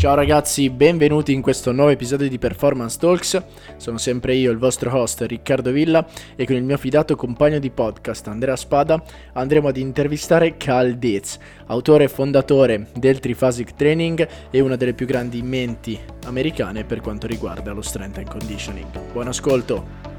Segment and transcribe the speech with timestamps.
[0.00, 3.42] Ciao ragazzi, benvenuti in questo nuovo episodio di Performance Talks.
[3.76, 7.68] Sono sempre io, il vostro host Riccardo Villa e con il mio fidato compagno di
[7.68, 9.02] podcast Andrea Spada
[9.34, 15.04] andremo ad intervistare Cal Dietz, autore e fondatore del Triphasic Training e una delle più
[15.04, 18.86] grandi menti americane per quanto riguarda lo strength and conditioning.
[19.12, 20.09] Buon ascolto!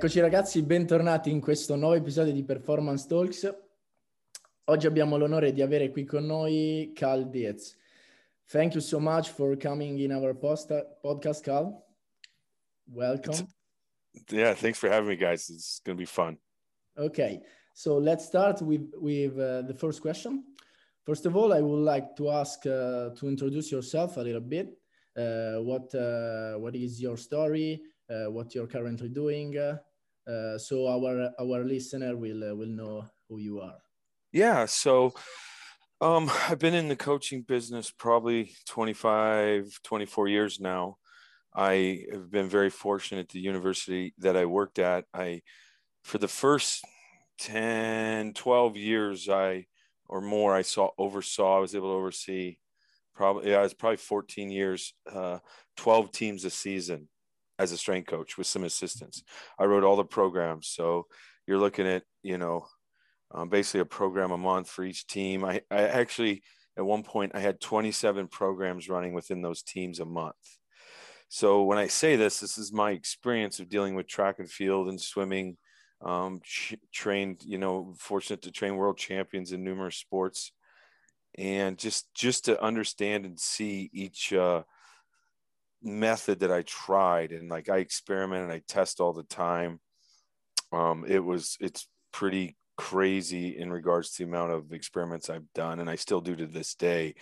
[0.00, 3.54] Eccoci ragazzi, bentornati in questo nuovo episodio di Performance Talks.
[4.64, 7.76] Oggi abbiamo l'onore di avere qui con noi Cal Dietz.
[8.46, 10.72] Thank you so much for coming in our post-
[11.02, 11.84] podcast, Cal.
[12.84, 13.46] Welcome.
[14.30, 15.50] Yeah, thanks for having me, guys.
[15.50, 16.38] It's going to be fun.
[16.96, 17.42] Okay,
[17.74, 20.44] so let's start with, with uh, the first question.
[21.04, 24.78] First of all, I would like to ask uh, to introduce yourself a little bit.
[25.14, 27.82] Uh, what, uh, what is your story?
[28.08, 29.76] Uh, what you're currently doing, uh,
[30.58, 33.78] so our our listener will uh, will know who you are.
[34.32, 34.66] Yeah.
[34.66, 35.14] So.
[36.02, 40.96] Um, I've been in the coaching business probably 25, 24 years now.
[41.54, 45.04] I have been very fortunate at the university that I worked at.
[45.12, 45.42] I,
[46.02, 46.84] for the first
[47.40, 49.66] 10, 12 years, I,
[50.08, 52.56] or more, I saw, oversaw, I was able to oversee
[53.14, 55.40] probably, yeah, I was probably 14 years, uh,
[55.76, 57.08] 12 teams a season
[57.60, 59.22] as a strength coach with some assistance.
[59.58, 60.66] I wrote all the programs.
[60.68, 61.06] So
[61.46, 62.66] you're looking at, you know,
[63.32, 65.44] um, basically a program a month for each team.
[65.44, 66.42] I, I actually,
[66.78, 70.36] at one point, I had 27 programs running within those teams a month.
[71.28, 74.88] So when I say this, this is my experience of dealing with track and field
[74.88, 75.58] and swimming.
[76.02, 76.40] Um,
[76.94, 80.50] trained, you know, fortunate to train world champions in numerous sports,
[81.36, 84.62] and just just to understand and see each uh,
[85.82, 89.80] method that I tried and like I experiment and I test all the time.
[90.72, 95.80] Um, it was it's pretty crazy in regards to the amount of experiments I've done
[95.80, 97.14] and I still do to this day.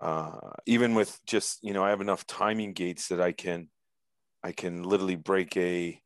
[0.00, 3.68] Uh, even with just you know I have enough timing gates that I can
[4.42, 6.00] I can literally break a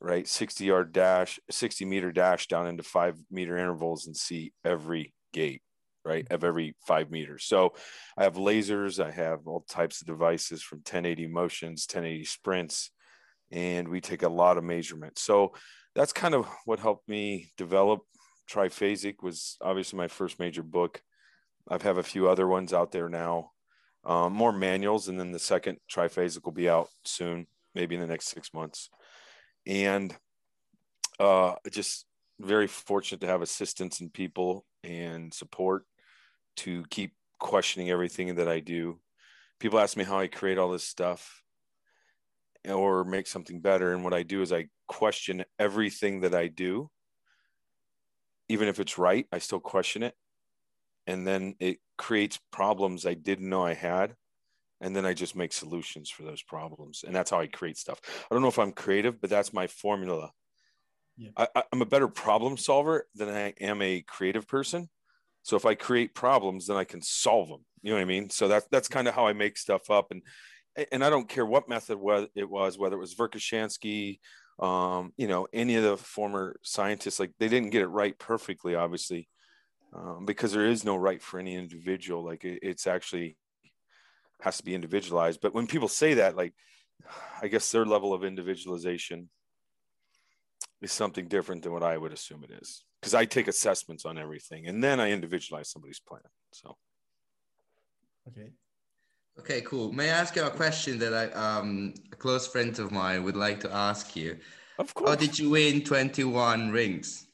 [0.00, 5.12] right 60 yard dash 60 meter dash down into five meter intervals and see every
[5.32, 5.62] gate
[6.04, 7.44] right of every five meters.
[7.44, 7.74] So
[8.16, 12.90] i have lasers i have all types of devices from 1080 motions 1080 sprints
[13.50, 15.22] and we take a lot of measurements.
[15.22, 15.54] So
[15.94, 18.00] that's kind of what helped me develop
[18.50, 21.00] triphasic was obviously my first major book.
[21.68, 23.50] I've have a few other ones out there now
[24.04, 28.06] um, more manuals and then the second triphasic will be out soon maybe in the
[28.06, 28.90] next six months.
[29.66, 30.14] And
[31.18, 32.06] uh, just
[32.40, 35.84] very fortunate to have assistance and people and support
[36.56, 39.00] to keep questioning everything that I do.
[39.60, 41.42] People ask me how I create all this stuff
[42.68, 43.92] or make something better.
[43.92, 46.90] And what I do is I question everything that I do.
[48.48, 50.14] Even if it's right, I still question it.
[51.06, 54.14] And then it creates problems I didn't know I had.
[54.80, 57.04] And then I just make solutions for those problems.
[57.06, 58.00] And that's how I create stuff.
[58.30, 60.30] I don't know if I'm creative, but that's my formula.
[61.16, 61.30] Yeah.
[61.36, 64.88] I, I'm a better problem solver than I am a creative person.
[65.44, 67.64] So if I create problems, then I can solve them.
[67.82, 68.30] You know what I mean?
[68.30, 70.22] So that's that's kind of how I make stuff up, and
[70.90, 71.98] and I don't care what method
[72.34, 74.20] it was, whether it was Verkhoshansky,
[74.58, 77.20] um, you know, any of the former scientists.
[77.20, 79.28] Like they didn't get it right perfectly, obviously,
[79.94, 82.24] um, because there is no right for any individual.
[82.24, 83.36] Like it, it's actually
[84.40, 85.40] has to be individualized.
[85.42, 86.54] But when people say that, like,
[87.42, 89.28] I guess their level of individualization
[90.80, 94.16] is something different than what I would assume it is because I take assessments on
[94.16, 96.22] everything and then I individualize somebody's plan.
[96.52, 96.74] So,
[98.28, 98.48] okay.
[99.38, 99.92] Okay, cool.
[99.92, 103.36] May I ask you a question that I, um, a close friend of mine would
[103.36, 104.38] like to ask you?
[104.78, 105.10] Of course.
[105.10, 107.26] How did you win 21 rings?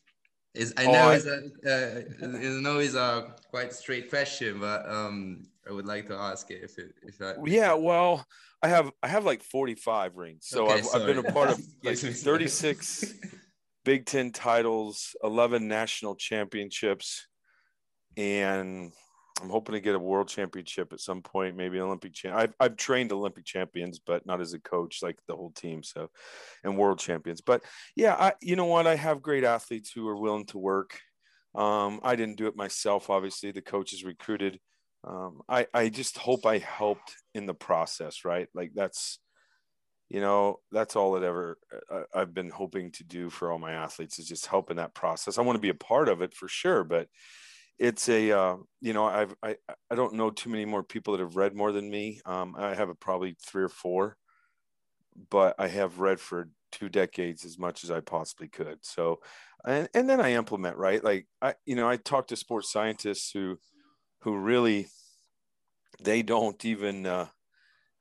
[0.54, 1.38] Is I know oh, it's a,
[1.70, 6.50] uh, I know it's a quite straight question, but um, I would like to ask
[6.50, 7.74] it if it if I, yeah.
[7.74, 8.26] Well,
[8.60, 11.60] I have I have like 45 rings, so okay, I've, I've been a part of
[11.84, 13.14] like 36
[13.84, 17.26] Big Ten titles, 11 national championships,
[18.16, 18.92] and
[19.42, 22.36] I'm hoping to get a world championship at some point, maybe an Olympic champ.
[22.36, 25.82] I've, I've trained Olympic champions, but not as a coach, like the whole team.
[25.82, 26.10] So,
[26.62, 27.40] and world champions.
[27.40, 27.62] But
[27.96, 28.86] yeah, I, you know what?
[28.86, 31.00] I have great athletes who are willing to work.
[31.54, 33.08] Um, I didn't do it myself.
[33.08, 34.60] Obviously, the coaches recruited.
[35.04, 38.48] Um, I, I just hope I helped in the process, right?
[38.54, 39.18] Like that's,
[40.10, 41.56] you know that's all that ever
[41.90, 44.94] uh, i've been hoping to do for all my athletes is just help in that
[44.94, 47.08] process i want to be a part of it for sure but
[47.80, 49.56] it's a uh, you know I've I
[49.90, 52.20] I don't know too many more people that have read more than me.
[52.26, 54.18] Um, I have a, probably three or four,
[55.30, 58.84] but I have read for two decades as much as I possibly could.
[58.84, 59.20] So,
[59.66, 61.02] and and then I implement right.
[61.02, 63.58] Like I you know I talk to sports scientists who
[64.20, 64.88] who really
[66.02, 67.06] they don't even.
[67.06, 67.26] Uh,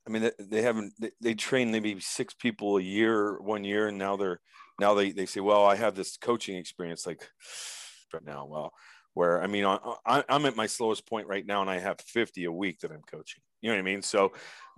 [0.09, 0.93] I mean, they haven't.
[0.99, 4.39] They, they train maybe six people a year, one year, and now they're
[4.79, 7.05] now they they say, well, I have this coaching experience.
[7.05, 7.29] Like
[8.13, 8.73] right now, well,
[9.13, 12.45] where I mean, I, am at my slowest point right now, and I have 50
[12.45, 13.41] a week that I'm coaching.
[13.61, 14.01] You know what I mean?
[14.01, 14.31] So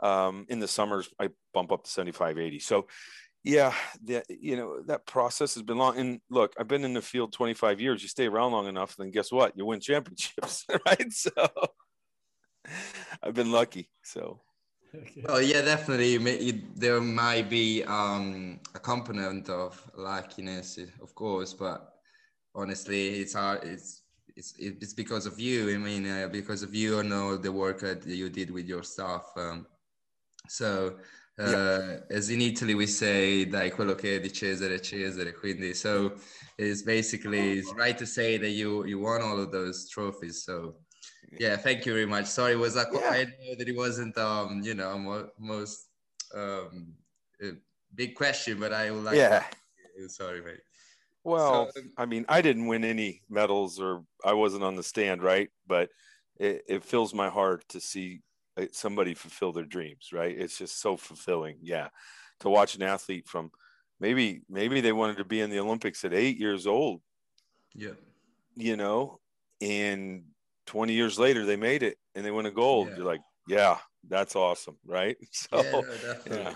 [0.03, 2.59] um, in the summers, I bump up to 75, 80.
[2.59, 2.87] So
[3.43, 3.73] yeah,
[4.05, 5.97] that you know that process has been long.
[5.97, 8.01] And look, I've been in the field 25 years.
[8.01, 9.55] You stay around long enough, then guess what?
[9.55, 11.11] You win championships, right?
[11.13, 11.31] So
[13.23, 13.89] I've been lucky.
[14.03, 14.41] So.
[14.93, 15.23] Okay.
[15.25, 16.17] Well, yeah, definitely.
[16.75, 21.93] There might be um, a component of luckiness, of course, but
[22.53, 23.63] honestly, it's hard.
[23.63, 24.01] It's
[24.35, 25.73] it's it's because of you.
[25.73, 28.83] I mean, uh, because of you and all the work that you did with your
[28.83, 29.31] staff.
[29.37, 29.65] Um,
[30.49, 30.97] so,
[31.39, 31.97] uh, yeah.
[32.09, 35.33] as in Italy we say, dai quello che è di Cesare Cesare.
[35.33, 36.15] Quindi, so
[36.57, 40.43] it's basically it's right to say that you you won all of those trophies.
[40.43, 40.75] So,
[41.39, 42.25] yeah, thank you very much.
[42.25, 43.09] Sorry, was that yeah.
[43.09, 45.87] I know that it wasn't um you know mo- most
[46.33, 46.93] um
[47.95, 49.15] big question, but I would like.
[49.15, 49.43] Yeah.
[49.97, 50.61] To, sorry, mate.
[51.23, 55.21] Well, so, I mean, I didn't win any medals or I wasn't on the stand,
[55.21, 55.49] right?
[55.67, 55.89] But
[56.39, 58.21] it, it fills my heart to see
[58.57, 60.35] uh, somebody fulfill their dreams, right?
[60.35, 61.57] It's just so fulfilling.
[61.61, 61.89] Yeah.
[62.39, 63.51] To watch an athlete from
[63.99, 67.01] maybe, maybe they wanted to be in the Olympics at eight years old.
[67.75, 67.91] Yeah.
[68.55, 69.19] You know,
[69.61, 70.23] and
[70.71, 72.87] 20 years later they made it and they win a gold.
[72.87, 72.95] Yeah.
[72.95, 73.77] You're like, yeah,
[74.07, 74.77] that's awesome.
[74.85, 75.17] Right.
[75.31, 76.37] So, yeah, no, definitely.
[76.37, 76.53] Yeah.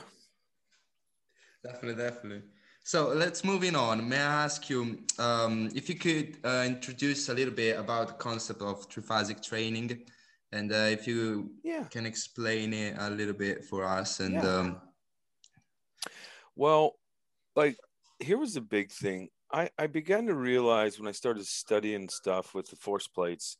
[1.65, 2.41] Definitely, definitely.
[2.85, 4.07] So let's moving on.
[4.07, 8.13] May I ask you um, if you could uh, introduce a little bit about the
[8.13, 10.05] concept of triphasic training,
[10.53, 11.83] and uh, if you yeah.
[11.83, 14.21] can explain it a little bit for us.
[14.21, 14.57] And yeah.
[14.57, 14.81] um...
[16.55, 16.93] well,
[17.55, 17.75] like
[18.19, 19.27] here was the big thing.
[19.51, 23.57] I, I began to realize when I started studying stuff with the force plates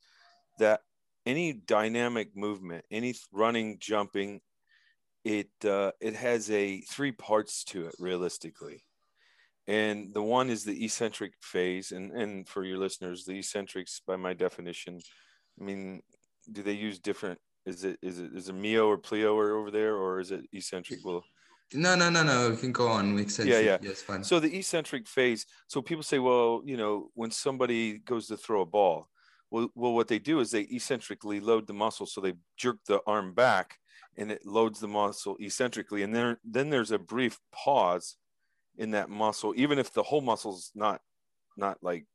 [0.60, 0.82] that
[1.26, 4.42] any dynamic movement, any running, jumping,
[5.24, 8.84] it uh, it has a three parts to it realistically.
[9.68, 14.16] And the one is the eccentric phase and and for your listeners the eccentrics by
[14.16, 15.00] my definition
[15.60, 16.04] i mean
[16.52, 19.72] do they use different is it is it is it mio or pleo or over
[19.72, 21.00] there or is it eccentric?
[21.04, 21.24] Well
[21.74, 23.54] no no no no we can go on eccentric.
[23.54, 23.78] yeah yeah.
[23.82, 24.24] Yes fine.
[24.24, 28.62] So the eccentric phase so people say well you know when somebody goes to throw
[28.62, 29.10] a ball
[29.56, 33.00] well, well what they do is they eccentrically load the muscle so they jerk the
[33.08, 33.78] arm back
[34.18, 38.18] and it loads the muscle eccentrically and then then there's a brief pause
[38.78, 41.02] in that muscle, even if the whole muscle's not
[41.58, 42.06] not like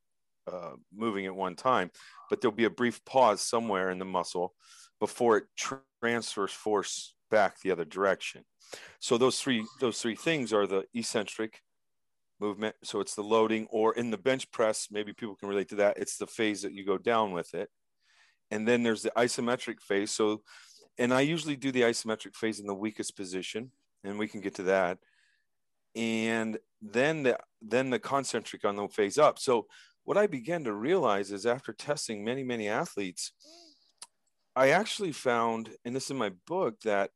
[0.51, 1.91] uh, moving at one time,
[2.29, 4.55] but there'll be a brief pause somewhere in the muscle
[4.99, 5.45] before it
[6.03, 8.43] transfers force back the other direction.
[8.99, 11.61] So those three those three things are the eccentric
[12.41, 12.77] movement.
[12.83, 15.99] So it's the loading, or in the bench press, maybe people can relate to that.
[15.99, 17.69] It's the phase that you go down with it,
[18.51, 20.11] and then there's the isometric phase.
[20.11, 20.43] So,
[20.99, 23.73] and I usually do the isometric phase in the weakest position,
[24.05, 24.99] and we can get to that
[25.97, 29.39] and then the then the concentric on the phase up.
[29.39, 29.67] So
[30.05, 33.33] what I began to realize is after testing many many athletes,
[34.57, 37.11] I actually found, and this is in my book, that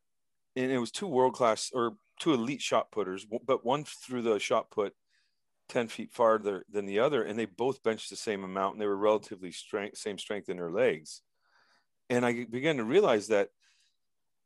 [0.57, 4.39] and it was two world class or two elite shot putters, but one through the
[4.39, 4.93] shot put
[5.69, 8.87] 10 feet farther than the other, and they both benched the same amount, and they
[8.87, 11.23] were relatively strength, same strength in their legs.
[12.11, 13.49] And I began to realize that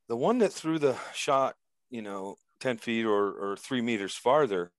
[0.08, 1.56] the one that threw the shot,
[1.90, 4.72] you know, 10 feet or, or three meters farther,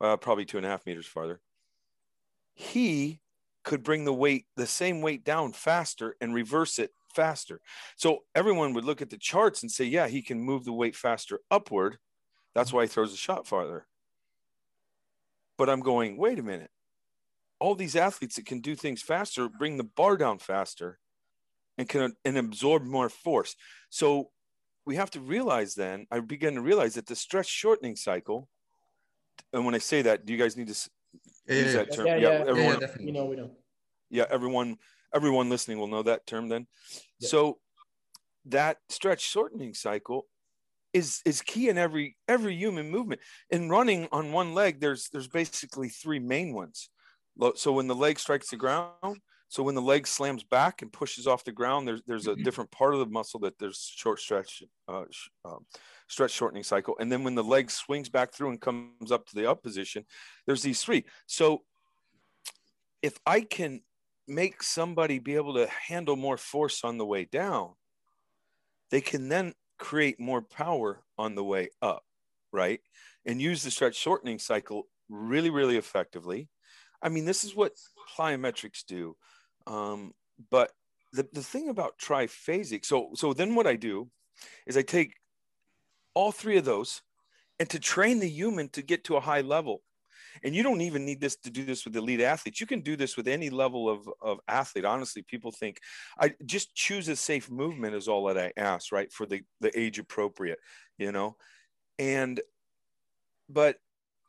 [0.00, 1.40] uh, probably two and a half meters farther,
[2.54, 3.20] he
[3.64, 7.60] could bring the weight, the same weight down faster and reverse it faster.
[7.96, 10.96] So everyone would look at the charts and say, yeah, he can move the weight
[10.96, 11.98] faster upward.
[12.54, 13.86] That's why he throws the shot farther.
[15.60, 16.70] But I'm going, wait a minute.
[17.58, 20.98] All these athletes that can do things faster bring the bar down faster
[21.76, 23.54] and can and absorb more force.
[23.90, 24.30] So
[24.86, 28.48] we have to realize then, I begin to realize that the stretch shortening cycle,
[29.52, 30.90] and when I say that, do you guys need to
[31.46, 32.06] yeah, use that term?
[32.06, 33.50] Yeah, yeah, yeah everyone, yeah, you know, we know.
[34.08, 34.78] Yeah, everyone,
[35.14, 36.68] everyone listening will know that term then.
[37.18, 37.58] So
[38.46, 40.24] that stretch shortening cycle
[40.92, 43.20] is is key in every every human movement.
[43.50, 46.88] In running on one leg, there's there's basically three main ones.
[47.54, 51.26] So when the leg strikes the ground, so when the leg slams back and pushes
[51.26, 52.42] off the ground, there's there's a mm-hmm.
[52.42, 55.04] different part of the muscle that there's short stretch, uh,
[55.44, 55.66] um,
[56.08, 59.34] stretch shortening cycle, and then when the leg swings back through and comes up to
[59.34, 60.04] the up position,
[60.46, 61.04] there's these three.
[61.26, 61.62] So
[63.02, 63.80] if I can
[64.28, 67.70] make somebody be able to handle more force on the way down,
[68.90, 72.04] they can then create more power on the way up,
[72.52, 72.80] right?
[73.26, 76.48] And use the stretch shortening cycle really, really effectively.
[77.02, 77.72] I mean, this is what
[78.16, 79.16] plyometrics do.
[79.66, 80.12] Um,
[80.50, 80.70] but
[81.12, 84.08] the, the thing about triphasic, so so then what I do
[84.66, 85.14] is I take
[86.14, 87.02] all three of those
[87.58, 89.82] and to train the human to get to a high level.
[90.42, 92.60] And you don't even need this to do this with elite athletes.
[92.60, 94.84] You can do this with any level of, of athlete.
[94.84, 95.78] Honestly, people think
[96.18, 99.12] I just choose a safe movement is all that I ask, right?
[99.12, 100.58] For the, the age appropriate,
[100.98, 101.36] you know?
[101.98, 102.40] And
[103.48, 103.76] but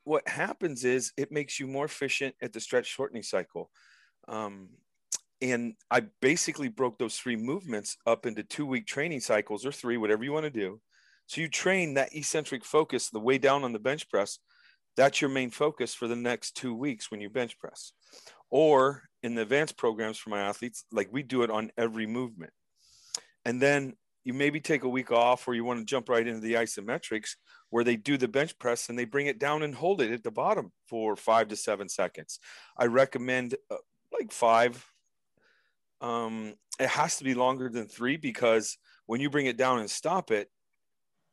[0.03, 3.70] what happens is it makes you more efficient at the stretch shortening cycle.
[4.27, 4.70] Um,
[5.41, 9.98] and I basically broke those three movements up into two week training cycles or three,
[9.98, 10.79] whatever you want to do.
[11.27, 14.39] So you train that eccentric focus the way down on the bench press.
[14.98, 17.93] That's your main focus for the next two weeks when you bench press.
[18.50, 22.51] Or in the advanced programs for my athletes, like we do it on every movement.
[23.45, 23.93] And then
[24.24, 27.36] you maybe take a week off or you want to jump right into the isometrics
[27.69, 30.24] where they do the bench press and they bring it down and hold it at
[30.24, 32.39] the bottom for five to seven seconds.
[32.77, 33.77] I recommend uh,
[34.12, 34.86] like five.
[36.01, 39.89] Um, it has to be longer than three because when you bring it down and
[39.89, 40.50] stop it,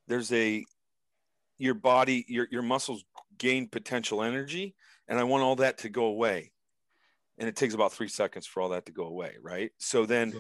[0.07, 0.65] there's a
[1.59, 3.05] your body, your your muscles
[3.39, 4.75] gain potential energy,
[5.09, 6.53] and I want all that to go away.
[7.39, 9.71] And it takes about three seconds for all that to go away, right?
[9.79, 10.35] So then,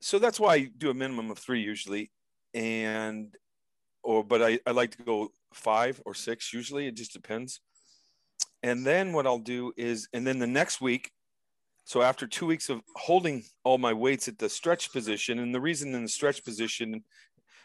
[0.00, 2.10] so that's why I do a minimum of three usually,
[2.54, 3.34] and
[4.02, 6.86] or but I, I like to go five or six usually.
[6.86, 7.60] It just depends.
[8.62, 11.10] And then what I'll do is, and then the next week,
[11.84, 15.60] so after two weeks of holding all my weights at the stretch position, and the
[15.60, 17.04] reason in the stretch position,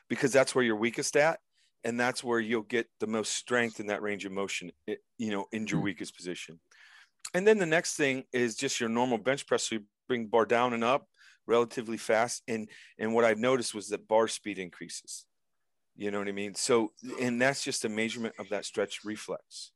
[0.10, 1.40] because that's where you're weakest at,
[1.84, 4.72] and that's where you'll get the most strength in that range of motion,
[5.18, 6.60] you know, in your mm weakest position.
[7.34, 9.64] And then the next thing is just your normal bench press.
[9.64, 11.08] So you bring bar down and up
[11.48, 12.44] relatively fast.
[12.48, 15.26] And and what I've noticed was that bar speed increases.
[15.96, 16.56] You know what I mean?
[16.56, 19.72] So, and that's just a measurement of that stretch reflex.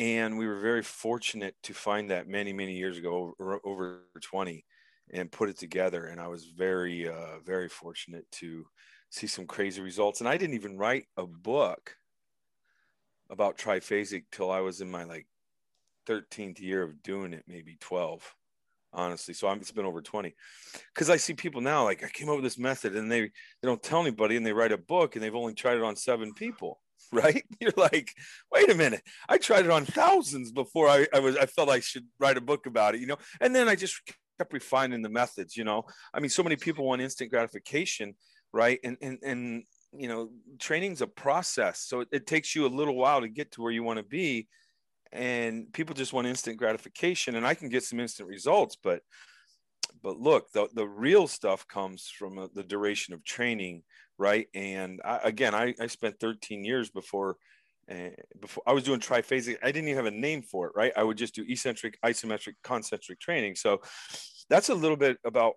[0.00, 4.64] And we were very fortunate to find that many, many years ago, over, over 20,
[5.12, 6.06] and put it together.
[6.06, 8.66] And I was very, uh, very fortunate to
[9.10, 10.20] see some crazy results.
[10.20, 11.96] And I didn't even write a book
[13.30, 15.26] about triphasic till I was in my like
[16.08, 18.34] 13th year of doing it, maybe 12
[18.92, 19.34] honestly.
[19.34, 20.34] So I'm, it's been over 20
[20.94, 23.30] because I see people now like I came up with this method and they, they
[23.64, 26.34] don't tell anybody and they write a book and they've only tried it on seven
[26.34, 26.80] people.
[27.10, 27.42] Right.
[27.60, 28.12] You're like,
[28.52, 29.00] wait a minute.
[29.30, 32.42] I tried it on thousands before I, I was, I felt I should write a
[32.42, 33.16] book about it, you know?
[33.40, 34.02] And then I just
[34.36, 35.84] kept refining the methods, you know?
[36.12, 38.14] I mean, so many people want instant gratification.
[38.52, 38.80] Right.
[38.82, 41.80] And, and, and, you know, training's a process.
[41.80, 44.04] So it, it takes you a little while to get to where you want to
[44.04, 44.48] be
[45.12, 49.00] and people just want instant gratification and i can get some instant results but
[50.02, 53.82] but look the, the real stuff comes from uh, the duration of training
[54.18, 57.36] right and I, again I, I spent 13 years before
[57.90, 60.92] uh, before i was doing triphasic i didn't even have a name for it right
[60.96, 63.80] i would just do eccentric isometric concentric training so
[64.50, 65.54] that's a little bit about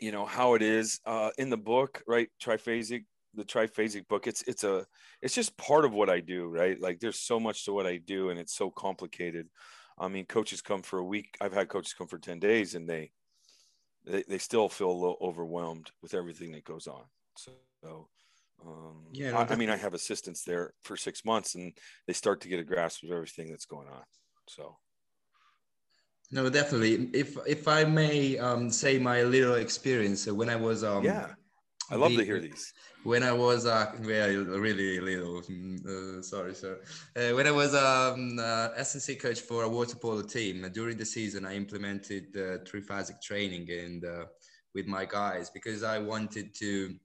[0.00, 2.28] you know how it is uh, in the book right?
[2.42, 4.86] Triphasic the triphasic book it's it's a
[5.20, 6.80] it's just part of what i do right?
[6.80, 9.48] Like there's so much to what i do and it's so complicated.
[9.98, 12.88] I mean coaches come for a week i've had coaches come for 10 days and
[12.88, 13.10] they
[14.04, 17.02] they, they still feel a little overwhelmed with everything that goes on.
[17.36, 18.08] So
[18.64, 21.72] um, yeah I, I mean i have assistants there for six months and
[22.06, 24.02] they start to get a grasp of everything that's going on.
[24.48, 24.78] So
[26.32, 31.04] no definitely if if i may um, say my little experience when i was um,
[31.04, 31.28] yeah
[31.90, 32.72] I love the, to hear these.
[33.04, 36.80] When I was uh, really, really little, uh, sorry, sir.
[37.14, 41.04] Uh, when I was um, uh, S&C coach for a water polo team during the
[41.04, 44.24] season, I implemented the triphasic training and uh,
[44.74, 46.96] with my guys because I wanted to.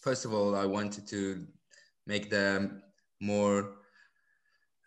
[0.00, 1.46] First of all, I wanted to
[2.06, 2.82] make them
[3.20, 3.76] more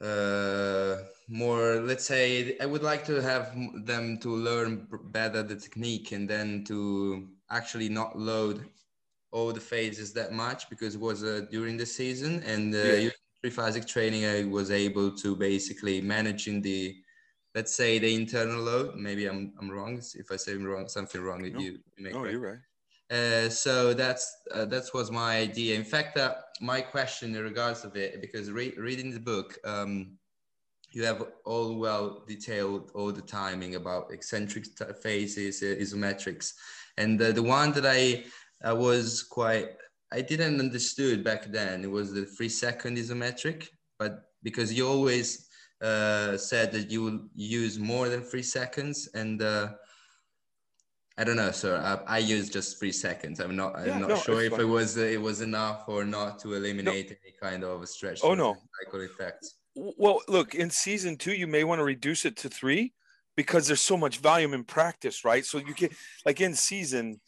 [0.01, 3.53] uh, more let's say i would like to have
[3.85, 8.65] them to learn better the technique and then to actually not load
[9.31, 13.09] all the phases that much because it was uh, during the season and uh, yeah.
[13.43, 16.95] triphasic training I was able to basically managing the
[17.53, 21.41] let's say the internal load maybe I'm, I'm wrong if I say wrong something wrong
[21.41, 21.59] no.
[21.59, 22.31] you, you make no, right.
[22.31, 22.59] you're right
[23.11, 25.75] uh, so that's uh, that was my idea.
[25.75, 30.17] In fact, uh, my question in regards of it, because re- reading the book, um,
[30.91, 34.65] you have all well detailed all the timing about eccentric
[35.01, 36.53] phases, uh, isometrics,
[36.97, 38.25] and the one that I
[38.63, 39.69] I was quite
[40.11, 41.83] I didn't understood back then.
[41.83, 45.49] It was the three second isometric, but because you always
[45.81, 49.41] uh, said that you will use more than three seconds, and
[51.19, 51.75] I don't know, sir.
[52.07, 53.41] I, I used just three seconds.
[53.41, 53.77] I'm not.
[53.77, 54.61] I'm Yeah, not no, sure if fine.
[54.61, 58.21] it was uh, it was enough or not to eliminate any kind of stretch.
[58.23, 58.55] Oh, no.
[58.81, 59.57] cycle effects.
[59.75, 62.93] Well, look, in season two, you may want to reduce it to three
[63.35, 65.45] because there's so much volume in practice, right?
[65.45, 65.91] So you get
[66.25, 67.19] like in season,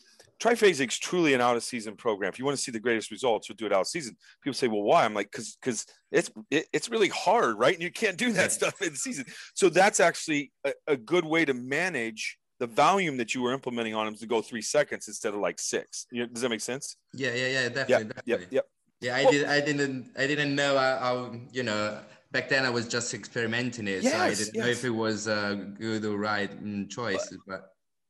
[0.41, 2.29] Triphasic's truly an out of season program.
[2.29, 4.15] If you want to see the greatest results, you'll do it out of season.
[4.41, 5.03] People say, well, why?
[5.03, 7.73] I'm like, because because it's it, it's really hard, right?
[7.73, 9.25] And you can't do that stuff in season.
[9.53, 13.95] So that's actually a, a good way to manage the volume that you were implementing
[13.95, 16.05] on them to go three seconds instead of like six.
[16.11, 16.95] You does that make sense?
[17.11, 18.47] Yeah, yeah, yeah, Yeah, definitely, yeah, definitely.
[18.51, 18.61] yeah.
[19.01, 19.45] Yeah, I Well- did.
[19.45, 20.11] I didn't.
[20.15, 20.77] I didn't know.
[20.77, 21.99] I, I, you know,
[22.31, 25.73] back then I was just experimenting it, so I didn't know if it was a
[25.79, 27.33] good or right mm, choice.
[27.47, 27.61] But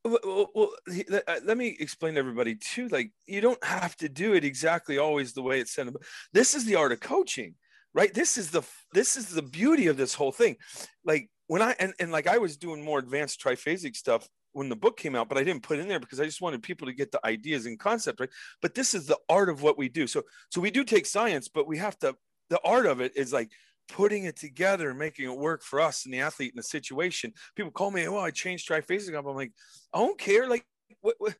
[0.03, 0.72] Well, well, well,
[1.08, 2.89] let, uh, let me explain to everybody too.
[2.89, 5.96] Like, you don't have to do it exactly always the way it's said.
[6.34, 7.55] This is the art of coaching,
[7.93, 8.13] right?
[8.13, 10.58] This is the this is the beauty of this whole thing.
[11.05, 14.75] Like when I and, and like I was doing more advanced triphasic stuff when the
[14.75, 16.93] book came out, but I didn't put in there because I just wanted people to
[16.93, 18.29] get the ideas and concept right.
[18.62, 20.08] But this is the art of what we do.
[20.08, 22.15] So so we do take science, but we have to.
[22.50, 23.50] The art of it is like
[23.88, 27.34] putting it together and making it work for us and the athlete in the situation.
[27.55, 29.25] People call me, oh, I changed triphasic up.
[29.25, 29.51] I'm like,
[29.93, 30.48] I don't care.
[30.48, 30.65] Like,
[31.01, 31.36] what, what,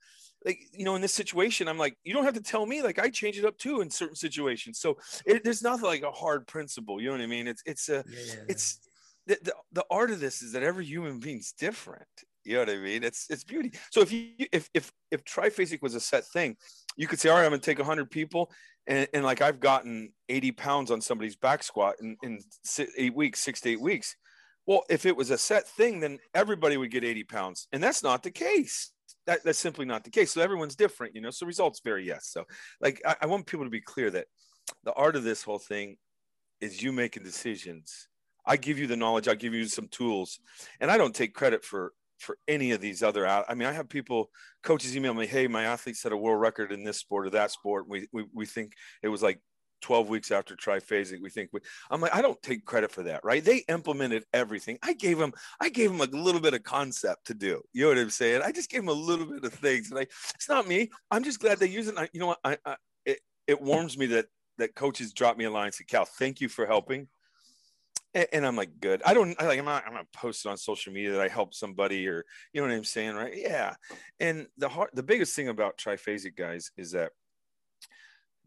[0.46, 2.82] like, you know, in this situation, I'm like, you don't have to tell me.
[2.82, 4.80] Like, I change it up too in certain situations.
[4.80, 7.00] So it, there's nothing like a hard principle.
[7.00, 7.48] You know what I mean?
[7.48, 8.80] It's it's a yeah, yeah, it's
[9.28, 12.08] the, the the art of this is that every human being's different.
[12.44, 13.04] You know what I mean?
[13.04, 13.72] It's it's beauty.
[13.92, 16.56] So if you if if if triphasic was a set thing,
[16.98, 18.52] you could say, all right, I'm gonna take 100 people,
[18.88, 22.40] and, and like I've gotten 80 pounds on somebody's back squat in in
[22.98, 24.16] eight weeks, six to eight weeks.
[24.66, 28.04] Well, if it was a set thing, then everybody would get 80 pounds, and that's
[28.04, 28.92] not the case.
[29.28, 30.34] That, that's simply not the case.
[30.34, 31.30] So everyone's different, you know.
[31.30, 32.28] So results vary, yes.
[32.28, 32.46] So
[32.80, 34.28] like I, I want people to be clear that
[34.84, 35.98] the art of this whole thing
[36.60, 38.08] is you making decisions.
[38.46, 40.40] I give you the knowledge, I give you some tools,
[40.80, 43.46] and I don't take credit for for any of these other out.
[43.50, 44.30] I mean, I have people,
[44.64, 47.52] coaches email me, hey, my athlete set a world record in this sport or that
[47.52, 47.88] sport.
[47.88, 49.40] We we, we think it was like
[49.82, 51.22] 12 weeks after triphasic.
[51.22, 53.44] We think we, I'm like, I don't take credit for that, right?
[53.44, 54.78] They implemented everything.
[54.82, 57.62] I gave them, I gave them a little bit of concept to do.
[57.74, 58.42] You know what I'm saying?
[58.44, 59.90] I just gave them a little bit of things.
[59.90, 60.04] And I,
[60.36, 60.90] it's not me.
[61.10, 61.96] I'm just glad they use it.
[61.98, 62.40] I, you know what?
[62.44, 65.84] I, I it, it warms me that that coaches drop me a line and say,
[65.84, 67.08] Cal, thank you for helping.
[68.14, 69.02] And, and I'm like, good.
[69.06, 71.56] I don't I like I'm not I'm not posting on social media that I helped
[71.56, 73.34] somebody or you know what I'm saying, right?
[73.36, 73.76] Yeah.
[74.20, 77.12] And the hard the biggest thing about triphasic guys is that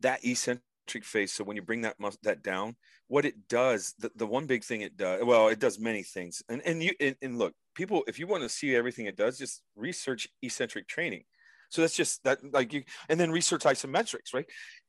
[0.00, 0.62] that eccentric
[1.03, 1.33] phase.
[1.33, 2.77] So when you bring that mus- that down,
[3.09, 6.42] what it does, the, the one big thing it does, well, it does many things.
[6.48, 9.38] And and you and, and look, people, if you want to see everything it does,
[9.38, 11.24] just research eccentric training.
[11.70, 14.46] So that's just that like you and then research isometrics, right?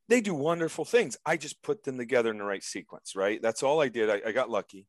[0.08, 1.18] They do wonderful things.
[1.26, 3.42] I just put them together in the right sequence, right?
[3.42, 4.10] That's all I did.
[4.10, 4.86] I, I got lucky.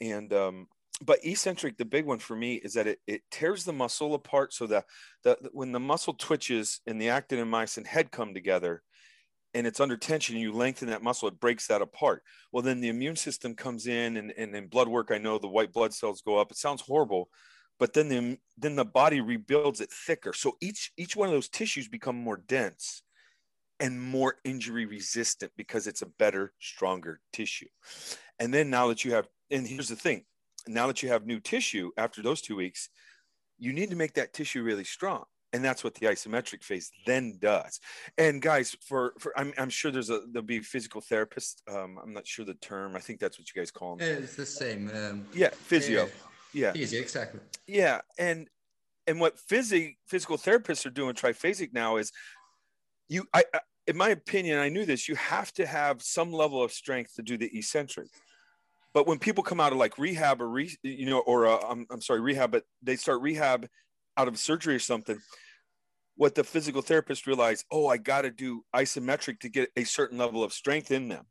[0.00, 0.68] And um,
[1.00, 4.52] but eccentric, the big one for me is that it, it tears the muscle apart
[4.52, 4.84] so that
[5.22, 8.82] the, when the muscle twitches and the actin and myosin head come together
[9.54, 12.22] and it's under tension you lengthen that muscle, it breaks that apart.
[12.52, 15.72] Well, then the immune system comes in and, and blood work, I know the white
[15.72, 16.50] blood cells go up.
[16.50, 17.30] It sounds horrible,
[17.78, 20.32] but then the, then the body rebuilds it thicker.
[20.32, 23.02] So each, each one of those tissues become more dense
[23.80, 27.68] and more injury resistant because it's a better, stronger tissue.
[28.38, 30.24] And then now that you have, and here's the thing,
[30.66, 32.88] now that you have new tissue after those two weeks,
[33.58, 35.24] you need to make that tissue really strong.
[35.54, 37.80] And that's what the isometric phase then does.
[38.18, 41.62] And guys, for, for I'm, I'm sure there's a there'll be physical therapist.
[41.66, 42.94] Um, I'm not sure the term.
[42.94, 44.06] I think that's what you guys call them.
[44.22, 44.90] it's the same.
[44.94, 46.08] Um, Yeah, physio.
[46.52, 47.40] Yeah, Easy, exactly.
[47.66, 48.00] yeah.
[48.18, 48.48] And
[49.06, 52.12] and what physi- physical therapists are doing triphasic now is
[53.08, 56.62] you I, I in my opinion, I knew this, you have to have some level
[56.62, 58.08] of strength to do the eccentric.
[58.92, 61.86] But when people come out of like rehab or re, you know, or uh, I'm,
[61.90, 63.66] I'm sorry, rehab, but they start rehab
[64.18, 65.18] out of surgery or something,
[66.16, 70.18] what the physical therapist realized, oh, I got to do isometric to get a certain
[70.18, 71.24] level of strength in them.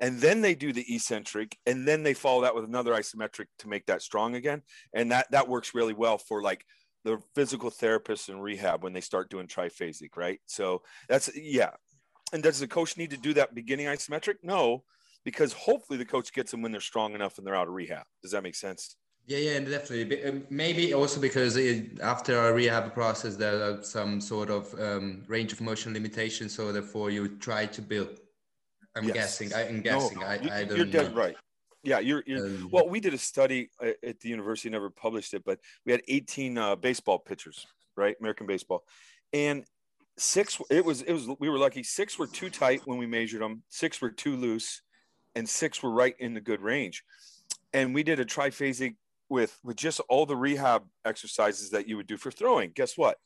[0.00, 3.68] And then they do the eccentric, and then they follow that with another isometric to
[3.68, 4.62] make that strong again.
[4.94, 6.64] And that that works really well for like
[7.08, 10.40] the physical therapists in rehab when they start doing triphasic, right?
[10.46, 11.70] So that's yeah.
[12.32, 14.34] And does the coach need to do that beginning isometric?
[14.42, 14.84] No,
[15.24, 18.04] because hopefully the coach gets them when they're strong enough and they're out of rehab.
[18.22, 18.96] Does that make sense?
[19.26, 20.24] Yeah, yeah, definitely.
[20.24, 25.24] Um, Maybe also because it, after a rehab process, there are some sort of um,
[25.28, 26.54] range of motion limitations.
[26.54, 28.20] So therefore, you try to build.
[28.96, 29.14] I'm Yes.
[29.14, 29.54] guessing.
[29.54, 30.22] I, I'm No, guessing.
[30.24, 30.92] I, you- I don't you're know.
[30.92, 31.36] dead right.
[31.88, 32.22] Yeah, you're.
[32.26, 35.58] you're Um, well, we did a study uh, at the university, never published it, but
[35.86, 38.14] we had 18 uh, baseball pitchers, right?
[38.20, 38.84] American baseball,
[39.32, 39.64] and
[40.18, 40.60] six.
[40.70, 41.02] It was.
[41.02, 41.26] It was.
[41.40, 41.82] We were lucky.
[41.82, 43.62] Six were too tight when we measured them.
[43.68, 44.82] Six were too loose,
[45.34, 47.04] and six were right in the good range.
[47.72, 48.96] and we did a triphasic
[49.28, 52.70] with with just all the rehab exercises that you would do for throwing.
[52.74, 53.18] Guess what?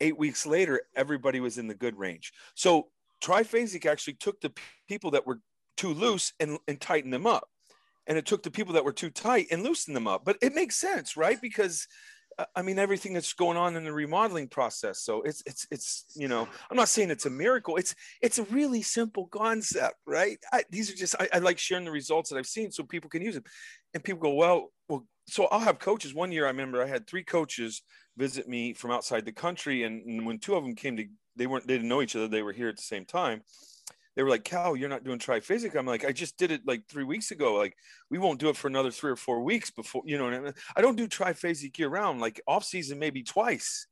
[0.00, 2.32] Eight weeks later, everybody was in the good range.
[2.54, 2.88] So
[3.22, 4.52] triphasic actually took the
[4.88, 5.40] people that were
[5.80, 7.48] too loose and, and tightened them up.
[8.06, 10.24] And it took the people that were too tight and loosened them up.
[10.24, 11.40] But it makes sense, right?
[11.40, 11.86] Because
[12.38, 15.00] uh, I mean, everything that's going on in the remodeling process.
[15.00, 17.76] So it's it's it's you know, I'm not saying it's a miracle.
[17.76, 20.38] It's it's a really simple concept, right?
[20.52, 23.08] I, these are just I, I, like sharing the results that I've seen so people
[23.08, 23.44] can use them.
[23.94, 25.06] And people go, well, well.
[25.28, 26.12] So I'll have coaches.
[26.12, 27.82] One year, I remember I had three coaches
[28.16, 31.46] visit me from outside the country, and, and when two of them came to, they
[31.46, 32.28] weren't they didn't know each other.
[32.28, 33.42] They were here at the same time
[34.20, 35.74] they were like, Cal, you're not doing triphasic.
[35.74, 37.54] I'm like, I just did it like three weeks ago.
[37.54, 37.74] Like,
[38.10, 40.52] we won't do it for another three or four weeks before, you know, I, mean?
[40.76, 43.86] I don't do triphasic year round, like off season, maybe twice.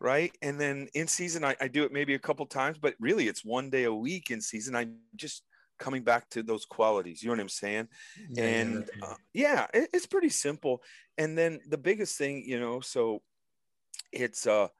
[0.00, 0.36] Right.
[0.42, 3.44] And then in season, I, I do it maybe a couple times, but really it's
[3.44, 4.74] one day a week in season.
[4.74, 5.44] I just
[5.78, 7.22] coming back to those qualities.
[7.22, 7.88] You know what I'm saying?
[8.30, 10.82] Yeah, and yeah, uh, yeah it, it's pretty simple.
[11.18, 13.22] And then the biggest thing, you know, so
[14.10, 14.70] it's, uh,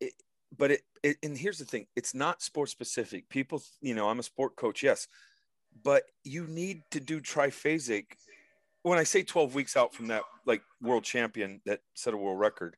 [0.00, 0.12] it,
[0.54, 3.28] but it, it, and here's the thing it's not sport specific.
[3.28, 5.06] People you know i'm a sport coach yes
[5.82, 8.06] but you need to do triphasic.
[8.82, 12.40] When i say 12 weeks out from that like world champion that set a world
[12.40, 12.76] record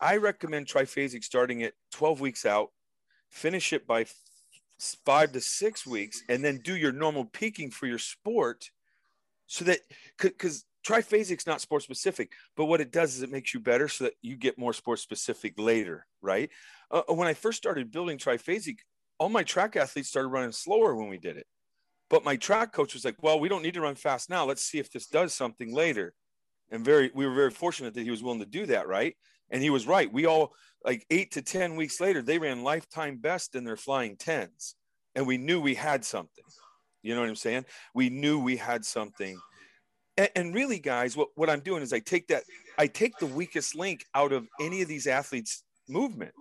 [0.00, 2.70] i recommend triphasic starting at 12 weeks out
[3.28, 4.06] finish it by
[5.04, 8.70] five to six weeks and then do your normal peaking for your sport
[9.46, 9.80] so that
[10.18, 14.04] because triphasic's not sport specific but what it does is it makes you better so
[14.04, 16.50] that you get more sport specific later right?
[16.90, 18.78] Uh, when i first started building triphasic
[19.20, 21.46] all my track athletes started running slower when we did it.
[22.08, 24.44] But my track coach was like well we don't need to run fast now.
[24.44, 26.14] Let's see if this does something later.
[26.72, 29.14] And very we were very fortunate that he was willing to do that right?
[29.50, 30.10] And he was right.
[30.10, 34.16] We all like eight to ten weeks later they ran lifetime best in their flying
[34.16, 34.74] tens
[35.14, 36.44] and we knew we had something.
[37.02, 37.66] You know what i'm saying?
[37.94, 39.38] We knew we had something
[40.16, 42.42] and, really guys what, what i'm doing is i take that
[42.78, 46.32] i take the weakest link out of any of these athletes movement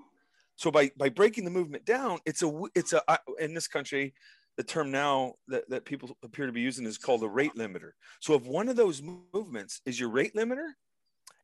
[0.55, 3.01] so by by breaking the movement down it's a it's a
[3.39, 4.13] in this country
[4.57, 7.91] the term now that, that people appear to be using is called a rate limiter
[8.19, 9.01] so if one of those
[9.33, 10.71] movements is your rate limiter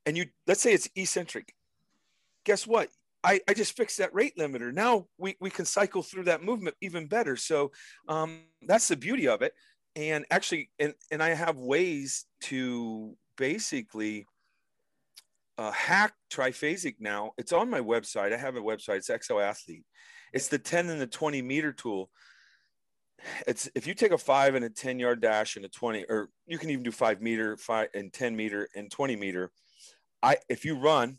[0.06, 1.54] and you let's say it's eccentric
[2.44, 2.90] guess what
[3.24, 4.72] I, I just fixed that rate limiter.
[4.72, 7.36] Now we, we can cycle through that movement even better.
[7.36, 7.72] So
[8.08, 9.54] um, that's the beauty of it
[9.96, 14.26] and actually and and i have ways to basically
[15.58, 17.32] uh, hack triphasic now.
[17.38, 18.34] It's on my website.
[18.34, 18.98] I have a website.
[18.98, 19.84] It's XLathlete
[20.36, 22.12] it's the 10 and the 20 meter tool.
[23.48, 26.30] It's if you take a five and a 10 yard dash and a 20 or
[26.46, 29.52] you can even do five meter five and 10 meter and 20 meter.
[30.22, 31.18] I if you run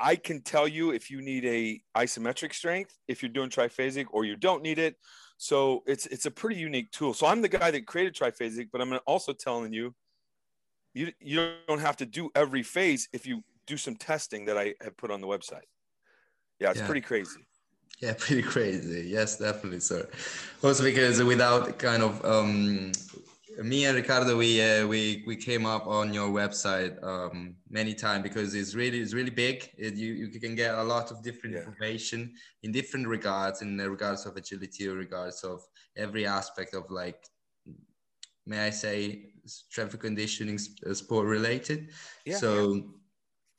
[0.00, 4.24] i can tell you if you need a isometric strength if you're doing triphasic or
[4.24, 4.96] you don't need it
[5.36, 7.14] so it's it's a pretty unique tool.
[7.14, 9.94] So I'm the guy that created triphasic, but I'm also telling you,
[10.94, 14.74] you you don't have to do every phase if you do some testing that I
[14.82, 15.68] have put on the website.
[16.60, 16.86] Yeah, it's yeah.
[16.86, 17.46] pretty crazy.
[18.00, 19.08] Yeah, pretty crazy.
[19.08, 20.08] Yes, definitely, sir.
[20.62, 22.92] Also because without kind of um,
[23.62, 28.22] me and Riccardo, we uh, we we came up on your website um, many times
[28.22, 29.70] because it's really it's really big.
[29.76, 31.62] It, you you can get a lot of different yeah.
[31.62, 35.62] information in different regards, in regards of agility, or regards of
[35.96, 37.22] every aspect of like,
[38.46, 39.30] may I say,
[39.70, 41.90] traffic conditioning, uh, sport related.
[42.24, 42.74] Yeah, so.
[42.74, 42.80] Yeah.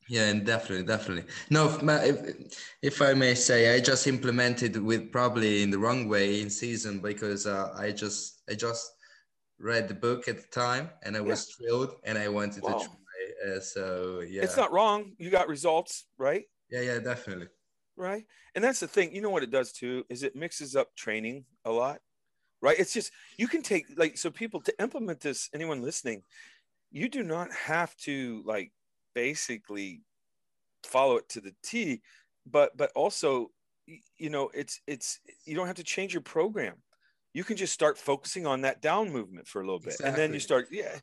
[0.07, 1.23] Yeah, and definitely, definitely.
[1.49, 6.41] No, if, if I may say, I just implemented with probably in the wrong way
[6.41, 8.94] in season because uh, I just I just
[9.59, 11.67] read the book at the time and I was yeah.
[11.67, 12.77] thrilled and I wanted wow.
[12.77, 12.93] to try.
[13.45, 15.13] Uh, so yeah, it's not wrong.
[15.17, 16.43] You got results, right?
[16.69, 17.47] Yeah, yeah, definitely.
[17.97, 19.13] Right, and that's the thing.
[19.15, 21.99] You know what it does too is it mixes up training a lot,
[22.61, 22.77] right?
[22.77, 25.49] It's just you can take like so people to implement this.
[25.53, 26.23] Anyone listening,
[26.91, 28.71] you do not have to like
[29.13, 30.01] basically
[30.83, 32.01] follow it to the T,
[32.45, 33.51] but but also
[34.17, 36.75] you know it's it's you don't have to change your program
[37.35, 40.07] you can just start focusing on that down movement for a little bit exactly.
[40.07, 40.97] and then you start yeah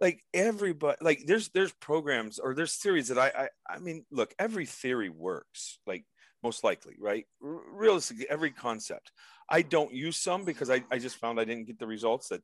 [0.00, 4.34] like everybody like there's there's programs or there's theories that I, I i mean look
[4.38, 6.04] every theory works like
[6.42, 7.24] most likely right?
[7.40, 9.10] Realistically every concept.
[9.48, 12.42] I don't use some because I, I just found i didn't get the results that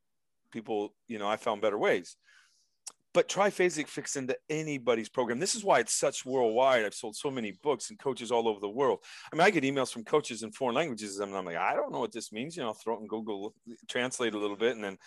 [0.53, 2.17] people you know i found better ways
[3.15, 5.39] but triphasic fits into anybody's program.
[5.39, 6.85] This is why it's such worldwide.
[6.85, 9.01] I've sold so many books and coaches all over the world.
[9.33, 11.93] I mean, I get emails from coaches in foreign languages, and I'm like, I don't
[11.93, 12.57] know what this means.
[12.57, 13.55] You know, I'll throw it in Google
[13.89, 14.99] Translate a little bit, and then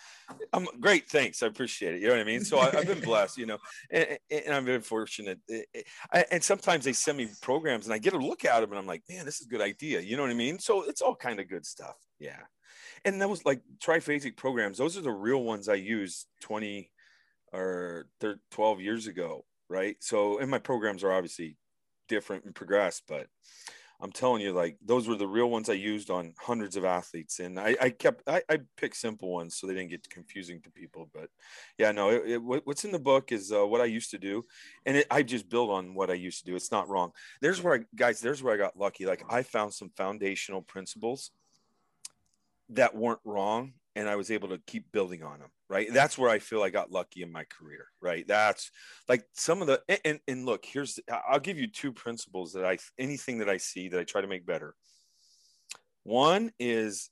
[0.54, 1.10] I'm great.
[1.10, 2.02] Thanks, I appreciate it.
[2.02, 2.44] You know what I mean?
[2.44, 3.58] So I, have been blessed, you know,
[3.90, 5.40] and, and I've been fortunate.
[6.32, 8.88] And sometimes they send me programs, and I get a look at them, and I'm
[8.88, 10.00] like, man, this is a good idea.
[10.00, 10.60] You know what I mean?
[10.60, 11.96] So it's all kind of good stuff.
[12.20, 12.40] Yeah.
[13.04, 14.78] And that was like triphasic programs.
[14.78, 16.90] Those are the real ones I use 20
[17.56, 18.08] or
[18.52, 19.96] 12 years ago, right?
[20.00, 21.58] So, and my programs are obviously
[22.08, 23.28] different and progressed, but
[24.02, 27.40] I'm telling you, like those were the real ones I used on hundreds of athletes,
[27.40, 30.72] and I, I kept I, I picked simple ones so they didn't get confusing to
[30.72, 31.10] people.
[31.14, 31.30] But
[31.78, 34.44] yeah, no, it, it, what's in the book is uh, what I used to do,
[34.86, 36.56] and it, I just build on what I used to do.
[36.56, 37.12] It's not wrong.
[37.42, 39.06] There's where I, guys, there's where I got lucky.
[39.06, 41.32] Like I found some foundational principles
[42.70, 45.50] that weren't wrong and I was able to keep building on them.
[45.68, 45.88] Right.
[45.92, 47.88] That's where I feel I got lucky in my career.
[48.02, 48.28] Right.
[48.28, 48.70] That's
[49.10, 52.78] like some of the, and, and look, here's, I'll give you two principles that I,
[53.00, 54.76] anything that I see that I try to make better.
[56.04, 57.10] One is,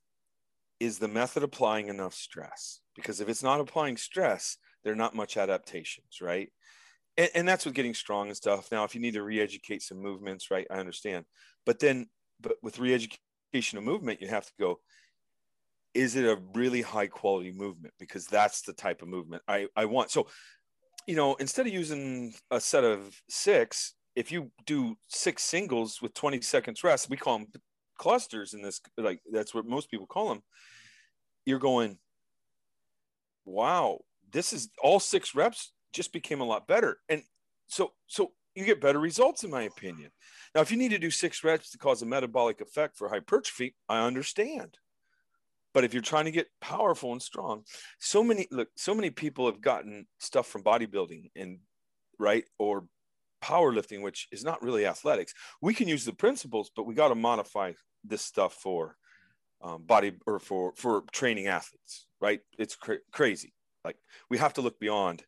[0.79, 2.81] is the method applying enough stress?
[2.95, 6.19] Because if it's not applying stress, they're not much adaptations.
[6.21, 6.49] Right.
[7.17, 8.71] And, and that's with getting strong and stuff.
[8.71, 11.25] Now, if you need to re-educate some movements, right, I understand.
[11.65, 12.07] But then,
[12.39, 14.79] but with re-education of movement, you have to go,
[15.93, 17.93] is it a really high quality movement?
[17.99, 20.11] Because that's the type of movement I, I want.
[20.11, 20.27] So
[21.07, 26.13] you know instead of using a set of six if you do six singles with
[26.13, 27.47] 20 seconds rest we call them
[27.99, 30.41] clusters in this like that's what most people call them
[31.45, 31.97] you're going
[33.43, 33.99] wow
[34.33, 36.97] this is all six reps just became a lot better.
[37.07, 37.23] And
[37.67, 40.11] so so you get better results in my opinion.
[40.53, 43.75] Now if you need to do six reps to cause a metabolic effect for hypertrophy
[43.87, 44.77] i understand
[45.73, 47.63] but if you're trying to get powerful and strong,
[47.99, 51.59] so many look, so many people have gotten stuff from bodybuilding and
[52.19, 52.85] right or
[53.43, 55.33] powerlifting, which is not really athletics.
[55.61, 58.95] We can use the principles, but we got to modify this stuff for
[59.61, 62.41] um, body or for for training athletes, right?
[62.57, 63.53] It's cra- crazy.
[63.83, 63.97] Like
[64.29, 65.23] we have to look beyond.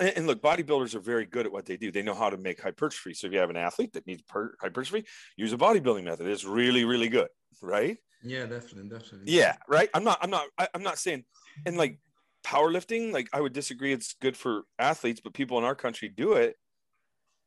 [0.00, 1.92] And, and, look, bodybuilders are very good at what they do.
[1.92, 3.14] They know how to make hypertrophy.
[3.14, 5.06] So if you have an athlete that needs per- hypertrophy,
[5.36, 6.26] use a bodybuilding method.
[6.26, 7.28] It's really, really good,
[7.62, 7.96] right?
[8.24, 9.32] Yeah, definitely, definitely.
[9.32, 9.88] Yeah, right.
[9.94, 10.18] I'm not.
[10.22, 10.46] I'm not.
[10.58, 11.24] I, I'm not saying.
[11.66, 11.98] And like
[12.44, 13.92] powerlifting, like I would disagree.
[13.92, 16.56] It's good for athletes, but people in our country do it.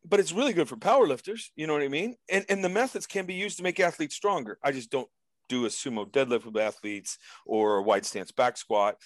[0.06, 1.46] But it's really good for powerlifters.
[1.56, 2.16] You know what I mean?
[2.30, 4.60] And and the methods can be used to make athletes stronger.
[4.64, 5.10] I just don't
[5.50, 8.98] do a sumo deadlift with athletes or a wide stance back squat.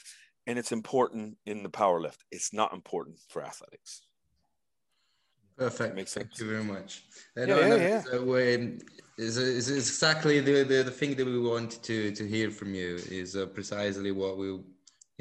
[0.48, 2.26] And it's important in the power lift.
[2.32, 4.02] It's not important for athletics.
[5.62, 5.96] Perfect.
[5.96, 6.26] Makes sense.
[6.26, 7.04] Thank you very much.
[7.38, 8.02] yeah, yeah, yeah.
[8.02, 8.80] So, um,
[9.18, 12.96] is, is exactly the, the, the thing that we want to to hear from you
[13.22, 14.48] is uh, precisely what we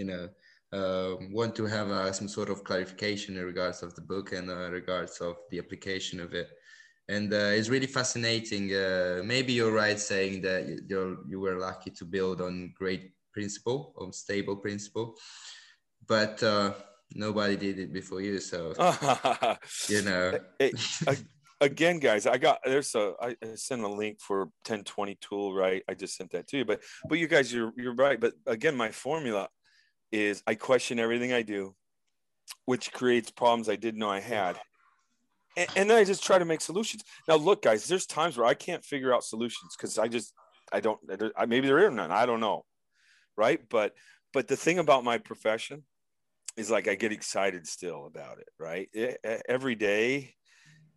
[0.00, 0.24] you know
[0.72, 4.48] uh, want to have uh, some sort of clarification in regards of the book and
[4.48, 6.48] uh, regards of the application of it
[7.08, 11.90] and uh, it's really fascinating uh, maybe you're right saying that you you were lucky
[11.90, 15.14] to build on great principle on stable principle
[16.06, 16.72] but uh,
[17.14, 18.72] nobody did it before you so
[19.88, 20.74] you know it,
[21.60, 25.82] again, guys, I got there's a I sent a link for 1020 tool, right?
[25.88, 28.18] I just sent that to you, but but you guys, you're you're right.
[28.18, 29.48] But again, my formula
[30.10, 31.74] is I question everything I do,
[32.64, 34.58] which creates problems I didn't know I had.
[35.56, 37.02] And, and then I just try to make solutions.
[37.28, 40.32] Now, look, guys, there's times where I can't figure out solutions because I just
[40.72, 40.98] I don't
[41.36, 42.10] I, maybe there are none.
[42.10, 42.64] I don't know,
[43.36, 43.60] right?
[43.68, 43.94] But
[44.32, 45.84] but the thing about my profession
[46.60, 48.88] is like I get excited still about it, right?
[48.92, 49.18] It,
[49.48, 50.34] every day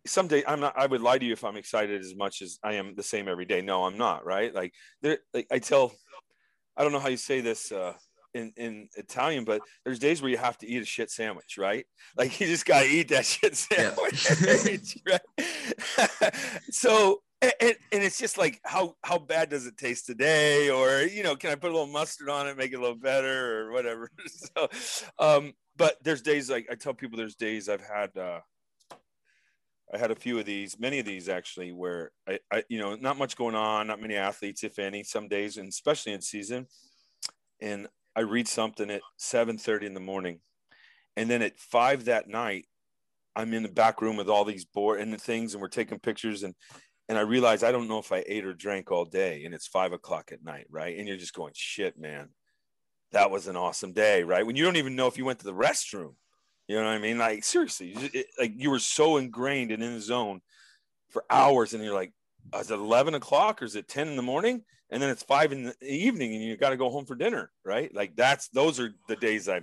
[0.06, 2.74] someday I'm not I would lie to you if I'm excited as much as I
[2.74, 3.62] am the same every day.
[3.62, 4.54] No, I'm not, right?
[4.54, 4.72] Like
[5.02, 5.92] there like I tell
[6.76, 7.94] I don't know how you say this uh
[8.34, 11.86] in, in Italian, but there's days where you have to eat a shit sandwich, right?
[12.16, 14.28] Like you just gotta eat that shit sandwich.
[15.06, 15.18] Yeah.
[15.98, 16.34] right?
[16.70, 17.22] so
[17.60, 21.36] and, and it's just like how how bad does it taste today or you know
[21.36, 24.10] can i put a little mustard on it make it a little better or whatever
[24.26, 24.68] so
[25.18, 28.40] um but there's days like i tell people there's days i've had uh
[29.92, 32.96] I had a few of these, many of these actually, where I, I, you know,
[32.96, 36.66] not much going on, not many athletes, if any, some days, and especially in season.
[37.60, 40.40] And I read something at 7:30 in the morning,
[41.16, 42.66] and then at five that night,
[43.36, 45.98] I'm in the back room with all these board and the things, and we're taking
[45.98, 46.54] pictures, and
[47.08, 49.66] and I realize I don't know if I ate or drank all day, and it's
[49.66, 50.96] five o'clock at night, right?
[50.98, 52.28] And you're just going, shit, man,
[53.12, 54.46] that was an awesome day, right?
[54.46, 56.14] When you don't even know if you went to the restroom
[56.66, 57.18] you know what I mean?
[57.18, 60.40] Like seriously, it, like you were so ingrained and in the zone
[61.10, 62.12] for hours, and you're like,
[62.52, 64.62] oh, is it eleven o'clock or is it ten in the morning?
[64.90, 67.50] And then it's five in the evening, and you got to go home for dinner,
[67.64, 67.94] right?
[67.94, 69.62] Like that's those are the days I,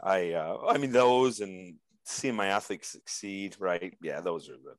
[0.00, 3.96] I, uh, I mean those and seeing my athletes succeed, right?
[4.02, 4.74] Yeah, those are the.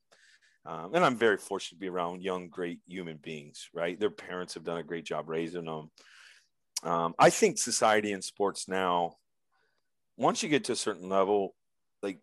[0.65, 3.99] Um, and I'm very fortunate to be around young, great human beings, right?
[3.99, 5.91] Their parents have done a great job raising them.
[6.83, 9.15] Um, I think society and sports now,
[10.17, 11.55] once you get to a certain level,
[12.01, 12.19] like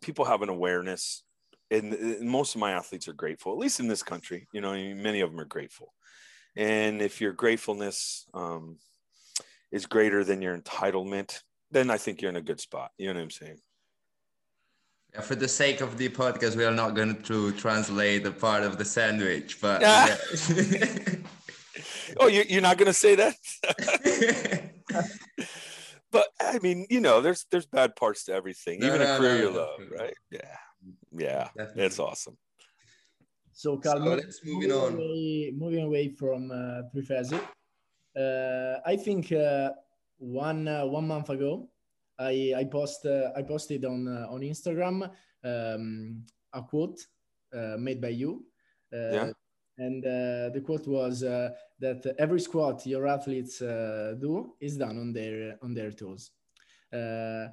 [0.00, 1.22] people have an awareness,
[1.70, 4.48] and, and most of my athletes are grateful, at least in this country.
[4.52, 5.92] You know, many of them are grateful.
[6.56, 8.78] And if your gratefulness um,
[9.70, 12.90] is greater than your entitlement, then I think you're in a good spot.
[12.98, 13.58] You know what I'm saying?
[15.14, 18.62] Yeah, for the sake of the podcast, we are not going to translate the part
[18.62, 19.82] of the sandwich, but.
[22.20, 23.34] oh, you, are not going to say that?
[26.10, 29.18] but I mean, you know, there's there's bad parts to everything, no, even no, a
[29.18, 30.14] career no, you love, right?
[30.30, 30.56] Yeah,
[31.12, 31.82] yeah, Definitely.
[31.82, 32.36] that's awesome.
[33.52, 34.94] So, Cal, so let's moving on.
[34.94, 37.42] Away, moving away from uh, Triphasic,
[38.16, 39.70] uh, I think uh,
[40.18, 41.68] one uh, one month ago,
[42.20, 45.10] I I post uh, I posted on uh, on Instagram
[45.44, 47.00] um, a quote
[47.54, 48.44] uh, made by you.
[48.92, 49.32] yeah.
[49.78, 55.72] And the quote was that every squat your athletes do is done on their on
[55.72, 56.30] their toes.
[56.92, 57.48] I,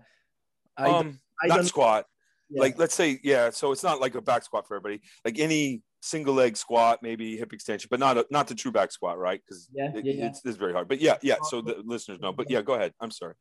[0.78, 2.06] um, I not squat.
[2.50, 2.62] Yeah.
[2.62, 3.50] Like let's say, yeah.
[3.50, 5.02] So it's not like a back squat for everybody.
[5.24, 8.92] Like any single leg squat, maybe hip extension, but not a, not the true back
[8.92, 9.42] squat, right?
[9.44, 10.88] Because yeah, it, yeah, it's, it's, very hard.
[10.88, 11.36] But yeah, yeah.
[11.44, 12.34] So the listeners know.
[12.34, 12.94] But yeah, go ahead.
[13.00, 13.36] I'm sorry.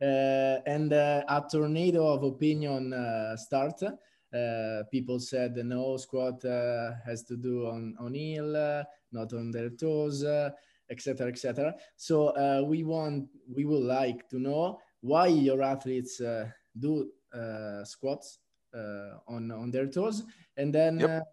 [0.00, 3.82] Uh, and uh, a tornado of opinion uh, start.
[3.82, 9.50] Uh, people said no squat uh, has to do on on heel, uh, not on
[9.50, 10.24] their toes,
[10.90, 11.74] etc., etc.
[11.96, 16.20] So we want we would like to know why your athletes
[16.78, 17.10] do
[17.84, 18.38] squats
[19.26, 20.24] on on their toes,
[20.56, 21.00] and then.
[21.00, 21.26] Yep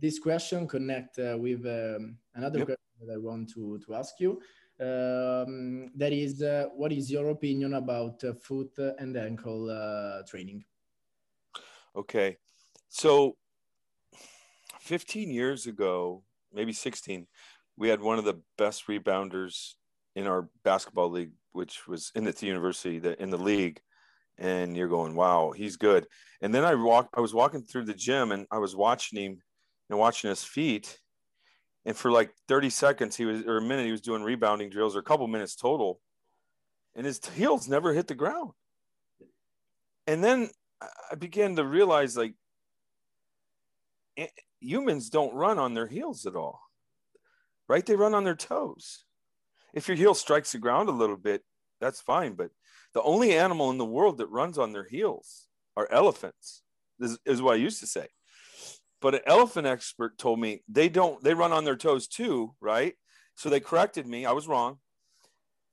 [0.00, 2.68] this question connect uh, with um, another yep.
[2.68, 4.40] question that I want to, to ask you.
[4.80, 10.64] Um, that is, uh, what is your opinion about uh, foot and ankle uh, training?
[11.94, 12.38] Okay,
[12.88, 13.36] so
[14.80, 17.26] 15 years ago, maybe 16,
[17.76, 19.74] we had one of the best rebounders
[20.16, 23.80] in our basketball league, which was in the university, the, in the league.
[24.38, 26.06] And you're going, wow, he's good.
[26.40, 29.42] And then I walk, I was walking through the gym and I was watching him
[29.90, 30.98] and watching his feet.
[31.86, 34.94] And for like 30 seconds, he was, or a minute, he was doing rebounding drills,
[34.94, 36.00] or a couple minutes total.
[36.94, 38.52] And his heels never hit the ground.
[40.06, 40.50] And then
[41.10, 42.34] I began to realize like
[44.60, 46.60] humans don't run on their heels at all,
[47.68, 47.84] right?
[47.84, 49.04] They run on their toes.
[49.72, 51.44] If your heel strikes the ground a little bit,
[51.80, 52.34] that's fine.
[52.34, 52.50] But
[52.92, 56.62] the only animal in the world that runs on their heels are elephants,
[56.98, 58.08] is, is what I used to say
[59.00, 62.94] but an elephant expert told me they don't they run on their toes too right?
[63.36, 64.26] So they corrected me.
[64.26, 64.78] I was wrong.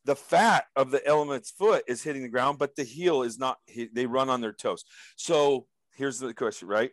[0.05, 3.57] The fat of the elephant's foot is hitting the ground but the heel is not
[3.93, 4.83] they run on their toes.
[5.15, 6.91] So here's the question right?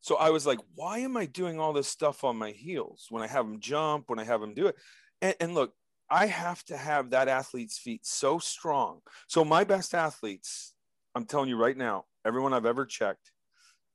[0.00, 3.22] So i was like why am i doing all this stuff on my heels when
[3.22, 4.76] i have them jump when i have them do it?
[5.20, 5.74] And, and look
[6.10, 9.00] i have to have that athlete's feet so strong.
[9.26, 10.72] So my best athletes
[11.14, 13.32] i'm telling you right now everyone i've ever checked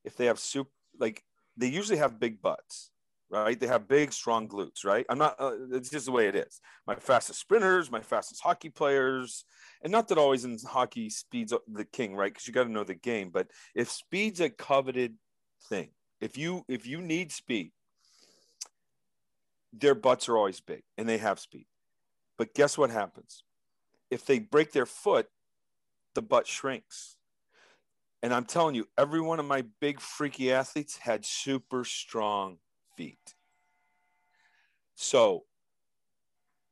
[0.04, 0.68] if they have soup
[1.00, 1.24] like
[1.58, 2.92] they usually have big butts,
[3.30, 3.60] right?
[3.60, 5.06] They have big, strong glutes, right?
[5.10, 6.60] I'm not, uh, it's just the way it is.
[6.88, 9.46] My fastest sprinters, my fastest hockey players,
[9.82, 12.34] and not that always in hockey speed's the king, right?
[12.34, 13.30] Because you got to know the game.
[13.30, 15.16] But if speed's a coveted
[15.70, 15.90] thing,
[16.22, 17.72] if you if you need speed,
[19.74, 21.66] their butts are always big and they have speed.
[22.38, 23.44] But guess what happens?
[24.10, 25.28] If they break their foot,
[26.16, 27.18] the butt shrinks.
[28.24, 32.58] And I'm telling you, every one of my big freaky athletes had super strong
[32.96, 33.36] feet.
[34.96, 35.44] So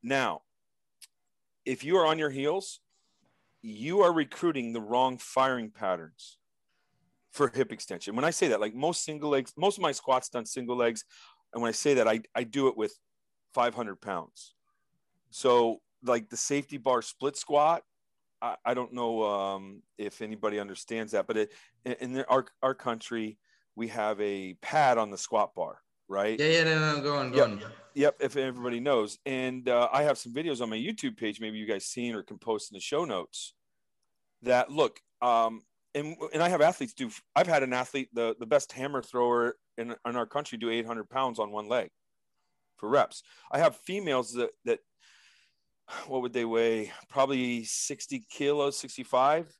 [0.02, 0.40] now,
[1.66, 2.80] if you are on your heels,
[3.60, 6.38] you are recruiting the wrong firing patterns
[7.32, 8.16] for hip extension.
[8.16, 11.04] When I say that, like most single legs, most of my squats done single legs.
[11.52, 12.94] And when I say that, I, I do it with
[13.52, 14.54] 500 pounds.
[15.30, 17.82] So, like the safety bar split squat,
[18.42, 21.52] I, I don't know um, if anybody understands that, but it,
[22.00, 23.38] in the, our our country,
[23.76, 25.78] we have a pad on the squat bar,
[26.08, 26.38] right?
[26.38, 27.46] Yeah, yeah, no, no, go on, go yep.
[27.46, 27.62] on.
[27.94, 31.40] Yep, if everybody knows, and uh, I have some videos on my YouTube page.
[31.40, 33.54] Maybe you guys seen or can post in the show notes.
[34.42, 35.62] That look, um,
[35.94, 37.10] and and I have athletes do.
[37.36, 41.08] I've had an athlete, the the best hammer thrower in in our country, do 800
[41.08, 41.90] pounds on one leg
[42.76, 43.22] for reps.
[43.52, 44.80] I have females that that
[46.06, 46.92] what would they weigh?
[47.08, 49.52] Probably 60 kilos, 65.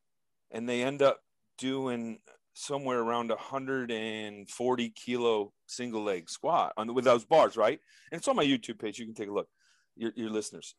[0.50, 1.20] And they end up
[1.58, 2.18] doing
[2.54, 7.78] somewhere around 140 kilo single leg squat on with those bars, right?
[8.10, 8.98] And it's on my YouTube page.
[8.98, 9.48] You can take a look,
[9.96, 10.74] your, your listeners.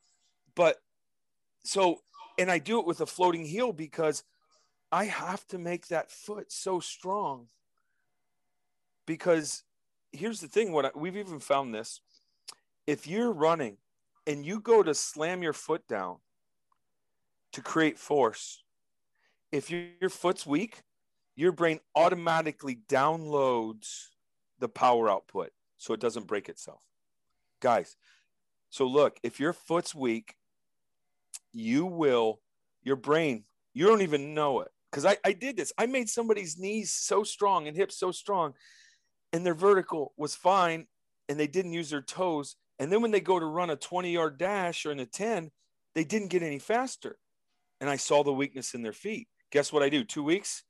[0.55, 0.77] But
[1.63, 1.99] so,
[2.37, 4.23] and I do it with a floating heel because
[4.91, 7.47] I have to make that foot so strong
[9.07, 9.63] because
[10.11, 11.99] here's the thing what I, we've even found this
[12.85, 13.77] if you're running
[14.27, 16.17] and you go to slam your foot down
[17.51, 18.63] to create force
[19.51, 20.81] if your, foot's weak
[21.35, 24.07] your brain automatically downloads
[24.59, 26.81] the power output so it doesn't break itself
[27.59, 27.95] guys
[28.69, 30.35] so look if your foot's weak
[31.51, 32.39] you will
[32.83, 33.43] your brain
[33.73, 37.23] you don't even know it because I, I did this i made somebody's knees so
[37.23, 38.53] strong and hips so strong
[39.33, 40.85] and their vertical was fine
[41.27, 42.55] and they didn't use their toes.
[42.79, 45.51] And then when they go to run a 20 yard dash or in a 10,
[45.95, 47.17] they didn't get any faster.
[47.79, 49.27] And I saw the weakness in their feet.
[49.51, 50.03] Guess what I do?
[50.03, 50.63] Two weeks,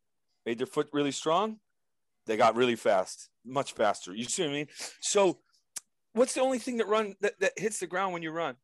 [0.45, 1.57] made their foot really strong.
[2.25, 4.13] They got really fast, much faster.
[4.13, 4.67] You see what I mean?
[5.01, 5.39] So,
[6.13, 8.55] what's the only thing that run that, that hits the ground when you run?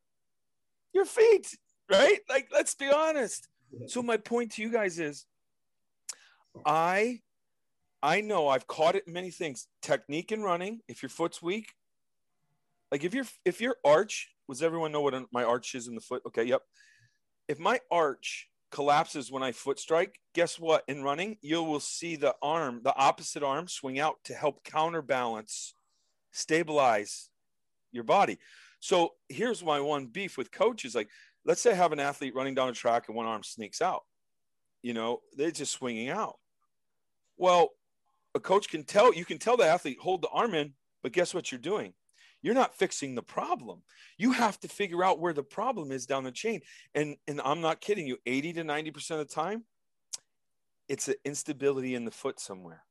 [0.94, 1.58] Your feet,
[1.90, 2.20] right?
[2.30, 3.48] Like, let's be honest.
[3.88, 5.26] So, my point to you guys is
[6.66, 7.22] I
[8.02, 9.68] I know I've caught it in many things.
[9.82, 11.74] Technique in running, if your foot's weak,
[12.92, 16.02] like if your if your arch, does everyone know what my arch is in the
[16.02, 16.24] foot?
[16.28, 16.62] Okay, yep.
[17.48, 20.84] If my arch collapses when I foot strike, guess what?
[20.88, 25.74] In running, you will see the arm, the opposite arm swing out to help counterbalance,
[26.32, 27.30] stabilize
[27.92, 28.38] your body.
[28.80, 30.96] So here's my one beef with coaches.
[30.96, 31.10] Like,
[31.46, 34.04] let's say I have an athlete running down a track and one arm sneaks out.
[34.82, 36.38] You know, they're just swinging out.
[37.38, 37.70] Well,
[38.36, 41.34] a coach can tell you can tell the athlete hold the arm in, but guess
[41.34, 41.94] what you're doing?
[42.42, 43.82] You're not fixing the problem.
[44.18, 46.62] You have to figure out where the problem is down the chain.
[46.96, 49.64] And and I'm not kidding you, 80 to 90% of the time,
[50.88, 52.84] it's an instability in the foot somewhere.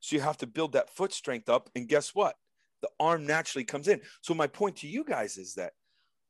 [0.00, 1.70] So you have to build that foot strength up.
[1.74, 2.34] And guess what?
[2.80, 4.00] The arm naturally comes in.
[4.22, 5.72] So my point to you guys is that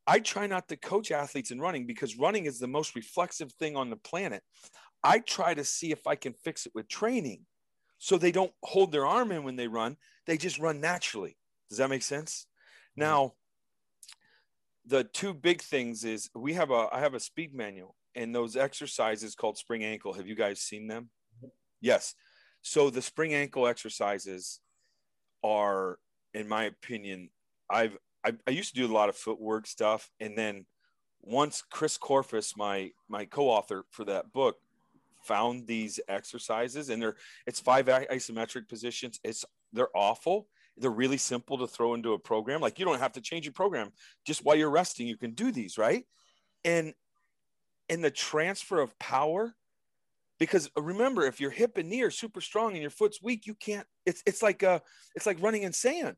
[0.07, 3.77] I try not to coach athletes in running because running is the most reflexive thing
[3.77, 4.43] on the planet.
[5.03, 7.47] I try to see if I can fix it with training
[8.03, 11.37] so they don't hold their arm in when they run they just run naturally
[11.73, 12.47] does that make sense?
[12.99, 13.09] Mm-hmm.
[13.09, 13.33] now
[14.87, 18.57] the two big things is we have a i have a speed manual and those
[18.57, 20.13] exercises called spring ankle.
[20.13, 21.09] Have you guys seen them?
[21.81, 22.15] Yes.
[22.61, 24.61] So the spring ankle exercises
[25.43, 25.99] are
[26.35, 27.31] in my opinion
[27.71, 30.09] i've I, I used to do a lot of footwork stuff.
[30.21, 30.67] And then
[31.23, 34.57] once chris korfist my my co-author for that book
[35.25, 37.17] found these exercises and they're
[37.47, 39.21] it's five isometric positions.
[39.25, 42.61] It's they're awful they're really simple to throw into a program.
[42.61, 43.91] Like you don't have to change your program.
[44.27, 46.05] Just while you're resting you can do these right?
[46.65, 46.95] And
[47.89, 49.55] and the transfer of power
[50.39, 53.55] because remember if your hip and knee are super strong and your foot's weak you
[53.55, 54.81] can't it's it's like uh
[55.15, 56.17] it's like running in sand.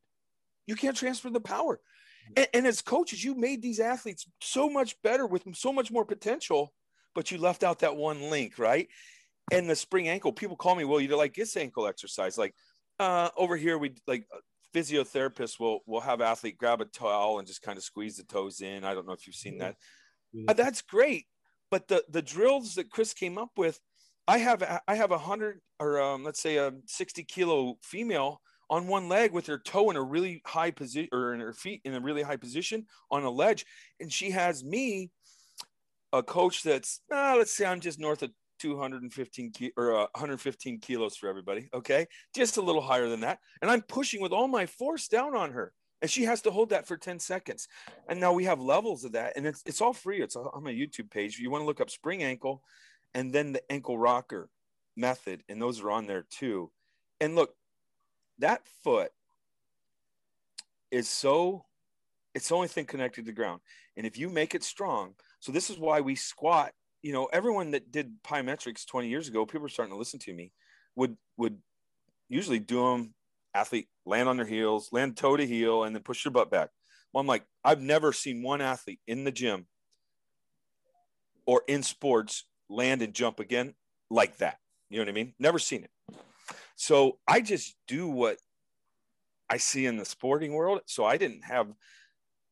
[0.67, 1.81] You can't transfer the power.
[2.37, 6.05] And, and as coaches you made these athletes so much better with so much more
[6.05, 6.73] potential
[7.15, 8.89] but you left out that one link, right?
[9.53, 12.37] And the spring ankle, people call me, well, you like this ankle exercise.
[12.37, 12.55] Like
[12.99, 14.39] uh, over here, we like uh,
[14.75, 18.61] physiotherapists will will have athlete grab a towel and just kind of squeeze the toes
[18.61, 18.85] in.
[18.85, 19.77] I don't know if you've seen that.
[20.49, 21.27] Uh, that's great,
[21.71, 23.79] but the the drills that Chris came up with,
[24.27, 28.41] I have I have a hundred or um, let's say a sixty kilo female
[28.71, 31.83] on one leg with her toe in a really high position or in her feet
[31.85, 33.65] in a really high position on a ledge,
[34.01, 35.11] and she has me
[36.13, 38.31] a coach that's uh, let's say I'm just north of
[38.65, 41.69] 215 ki- or uh, 115 kilos for everybody.
[41.75, 45.37] Okay, just a little higher than that, and I'm pushing with all my force down
[45.37, 47.69] on her, and she has to hold that for 10 seconds.
[48.09, 50.23] And now we have levels of that, and it's it's all free.
[50.23, 51.39] It's on my YouTube page.
[51.39, 52.62] You want to look up spring ankle,
[53.12, 54.49] and then the ankle rocker
[54.97, 56.71] method, and those are on there too.
[57.21, 57.55] And look,
[58.39, 59.11] that foot
[60.91, 61.67] is so
[62.35, 63.61] it's the only thing connected to the ground.
[63.97, 66.73] And if you make it strong, so this is why we squat.
[67.05, 70.33] You know, everyone that did plyometrics 20 years ago, people are starting to listen to
[70.33, 70.53] me,
[70.97, 71.59] would would
[72.31, 73.15] usually do them
[73.53, 76.71] athlete land on their heels, land toe to heel, and then push your butt back.
[77.13, 79.67] Well, I'm like, I've never seen one athlete in the gym
[81.47, 83.75] or in sports land and jump again
[84.11, 84.57] like that.
[84.89, 85.35] You know what I mean?
[85.39, 85.91] Never seen it.
[86.77, 88.39] So I just do what
[89.51, 90.81] I see in the sporting world.
[90.87, 91.69] So I didn't have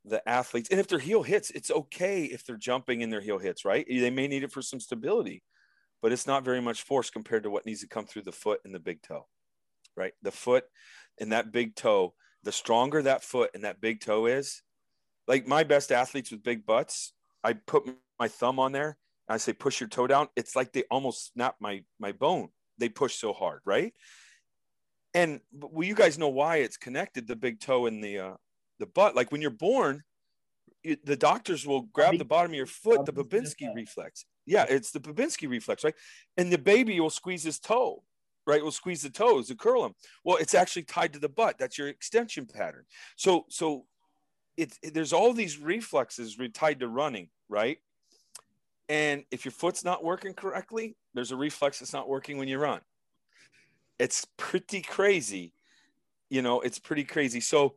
[0.04, 3.38] the athletes and if their heel hits it's okay if they're jumping in their heel
[3.38, 3.86] hits right?
[3.88, 5.42] They may need it for some stability
[6.00, 8.60] but it's not very much force compared to what needs to come through the foot
[8.64, 9.26] and the big toe
[9.96, 10.12] right?
[10.22, 10.64] The foot
[11.20, 14.62] and that big toe the stronger that foot and that big toe is
[15.28, 17.12] like my best athletes with big butts
[17.44, 17.84] i put
[18.18, 18.96] my thumb on there
[19.28, 20.28] and i say push your toe down.
[20.36, 22.48] It's like they almost snap my my bone.
[22.78, 23.92] They push so hard right?
[25.14, 28.34] And well you guys know why it's connected the big toe and the uh,
[28.78, 29.14] the butt.
[29.14, 30.02] Like when you're born,
[30.84, 34.24] it, the doctors will grab the bottom of your foot, the Babinski reflex.
[34.46, 35.94] Yeah, it's the Babinski reflex, right?
[36.36, 38.02] And the baby will squeeze his toe,
[38.46, 38.62] right?
[38.62, 39.94] Will squeeze the toes to curl him.
[40.24, 41.58] Well, it's actually tied to the butt.
[41.58, 42.84] That's your extension pattern.
[43.16, 43.84] So, so
[44.56, 47.78] it's it, there's all these reflexes tied to running, right?
[48.88, 52.58] And if your foot's not working correctly, there's a reflex that's not working when you
[52.58, 52.80] run.
[53.98, 55.54] It's pretty crazy.
[56.28, 57.40] You know, it's pretty crazy.
[57.40, 57.76] So,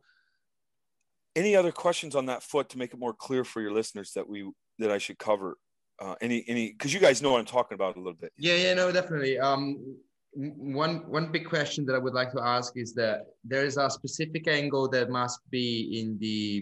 [1.36, 4.28] any other questions on that foot to make it more clear for your listeners that
[4.28, 5.58] we that I should cover?
[6.00, 8.32] Uh, any any because you guys know what I'm talking about a little bit.
[8.36, 9.38] Yeah, yeah, no, definitely.
[9.38, 9.96] Um,
[10.34, 13.88] one one big question that I would like to ask is that there is a
[13.88, 16.58] specific angle that must be in the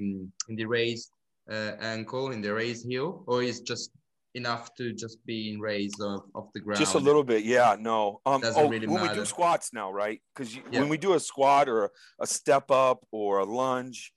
[0.49, 1.11] in the raised
[1.51, 3.91] uh, ankle in the raised heel, or is just
[4.35, 6.79] enough to just be in raised off, off the ground?
[6.79, 7.77] Just a little bit, yeah.
[7.79, 9.14] No, um, Doesn't oh, really when matter.
[9.14, 10.20] we do squats now, right?
[10.35, 10.81] Because yeah.
[10.81, 14.12] when we do a squat or a, a step up or a lunge,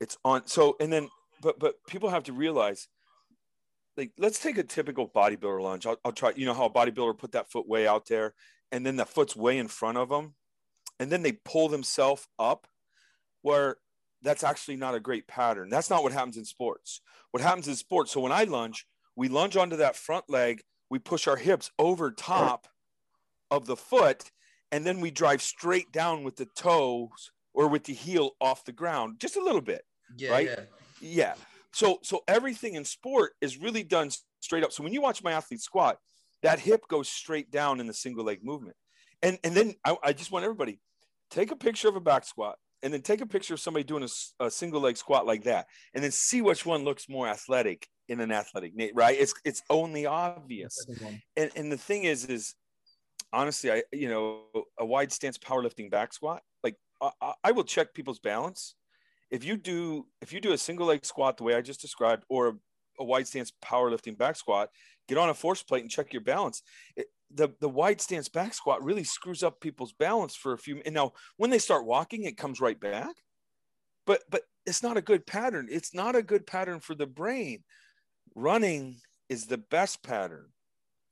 [0.00, 1.08] it's on so and then
[1.42, 2.88] but but people have to realize
[3.96, 5.86] like let's take a typical bodybuilder lunge.
[5.86, 8.34] I'll, I'll try you know how a bodybuilder put that foot way out there
[8.70, 10.34] and then the foot's way in front of them
[11.00, 12.66] and then they pull themselves up
[13.42, 13.76] where
[14.22, 15.68] that's actually not a great pattern.
[15.68, 17.00] That's not what happens in sports.
[17.30, 18.86] What happens in sports so when i lunge
[19.16, 22.68] we lunge onto that front leg we push our hips over top
[23.50, 24.30] of the foot
[24.70, 28.72] and then we drive straight down with the toes or with the heel off the
[28.72, 29.82] ground just a little bit
[30.16, 30.46] yeah, right?
[30.46, 30.64] Yeah.
[31.00, 31.34] yeah.
[31.72, 34.72] So so everything in sport is really done straight up.
[34.72, 35.98] So when you watch my athlete squat,
[36.42, 38.76] that hip goes straight down in the single leg movement.
[39.22, 40.80] And and then I, I just want everybody
[41.30, 44.04] take a picture of a back squat and then take a picture of somebody doing
[44.04, 47.88] a, a, single leg squat like that and then see which one looks more athletic
[48.08, 50.86] in an athletic right it's it's only obvious
[51.36, 52.54] and, and the thing is is
[53.32, 54.40] honestly i you know
[54.78, 58.74] a wide stance powerlifting back squat like I, I will check people's balance
[59.30, 62.24] if you do if you do a single leg squat the way I just described,
[62.28, 62.52] or a,
[63.00, 64.70] a wide stance powerlifting back squat,
[65.06, 66.62] get on a force plate and check your balance.
[66.96, 70.80] It, the the wide stance back squat really screws up people's balance for a few.
[70.84, 73.14] And now when they start walking, it comes right back.
[74.06, 75.68] But but it's not a good pattern.
[75.70, 77.64] It's not a good pattern for the brain.
[78.34, 78.96] Running
[79.28, 80.46] is the best pattern,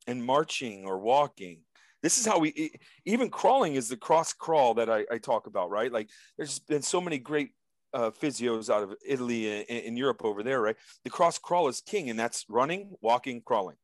[0.06, 1.60] and marching or walking
[2.02, 2.70] this is how we
[3.04, 6.82] even crawling is the cross crawl that I, I, talk about right like there's been
[6.82, 7.50] so many great
[7.97, 10.76] uh, physios out of Italy and, in Europe over there, right?
[11.03, 13.76] The cross crawl is king, and that's running, walking, crawling.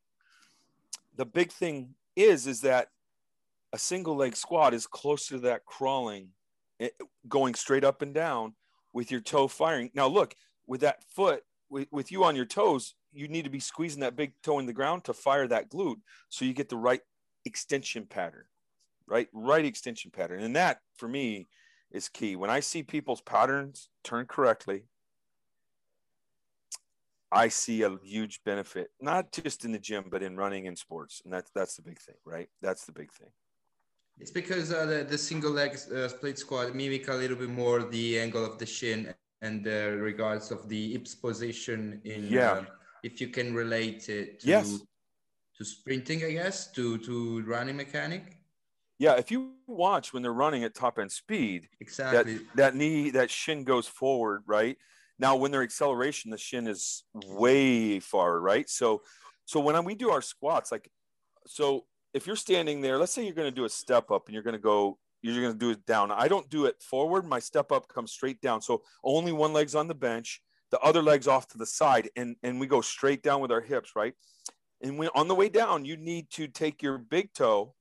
[1.17, 2.89] The big thing is, is that
[3.73, 6.29] a single leg squat is closer to that crawling,
[6.79, 6.91] eh,
[7.27, 8.55] going straight up and down
[8.93, 9.91] with your toe firing.
[9.95, 10.35] Now, look,
[10.67, 14.15] with that foot, with, with you on your toes, you need to be squeezing that
[14.15, 17.01] big toe in the ground to fire that glute so you get the right
[17.47, 18.45] extension pattern,
[19.07, 19.29] right?
[19.33, 20.43] Right extension pattern.
[20.43, 21.49] And that, for me,
[21.93, 22.37] is key.
[22.37, 24.85] When I see people's patterns turn correctly,
[27.31, 31.23] I see a huge benefit, not just in the gym, but in running and sports.
[31.25, 32.49] And that's, that's the big thing, right?
[32.61, 33.29] That's the big thing.
[34.19, 37.85] It's because uh, the, the single leg uh, split squat mimic a little bit more
[37.85, 42.53] the angle of the shin and the regards of the hips position in, yeah.
[42.53, 42.65] Uh,
[43.03, 44.79] if you can relate it to, yes.
[45.57, 48.42] to sprinting, I guess, to, to running mechanic
[49.03, 53.11] yeah, if you watch when they're running at top end speed, exactly that, that knee,
[53.11, 54.79] that shin goes forward, right?
[55.19, 58.71] Now, when they're acceleration, the shin is way far, right?
[58.71, 59.03] So,
[59.45, 60.89] so when we do our squats, like,
[61.49, 61.85] so
[62.15, 64.45] if you're standing there, let's say you're going to do a step up and you're
[64.45, 66.13] going to go, you're going to do it down.
[66.13, 67.27] I don't do it forward.
[67.27, 68.63] My step up comes straight down.
[68.63, 70.41] So only one leg's on the bench,
[70.71, 73.61] the other leg's off to the side, and and we go straight down with our
[73.61, 74.15] hips, right?
[74.81, 77.75] And when on the way down, you need to take your big toe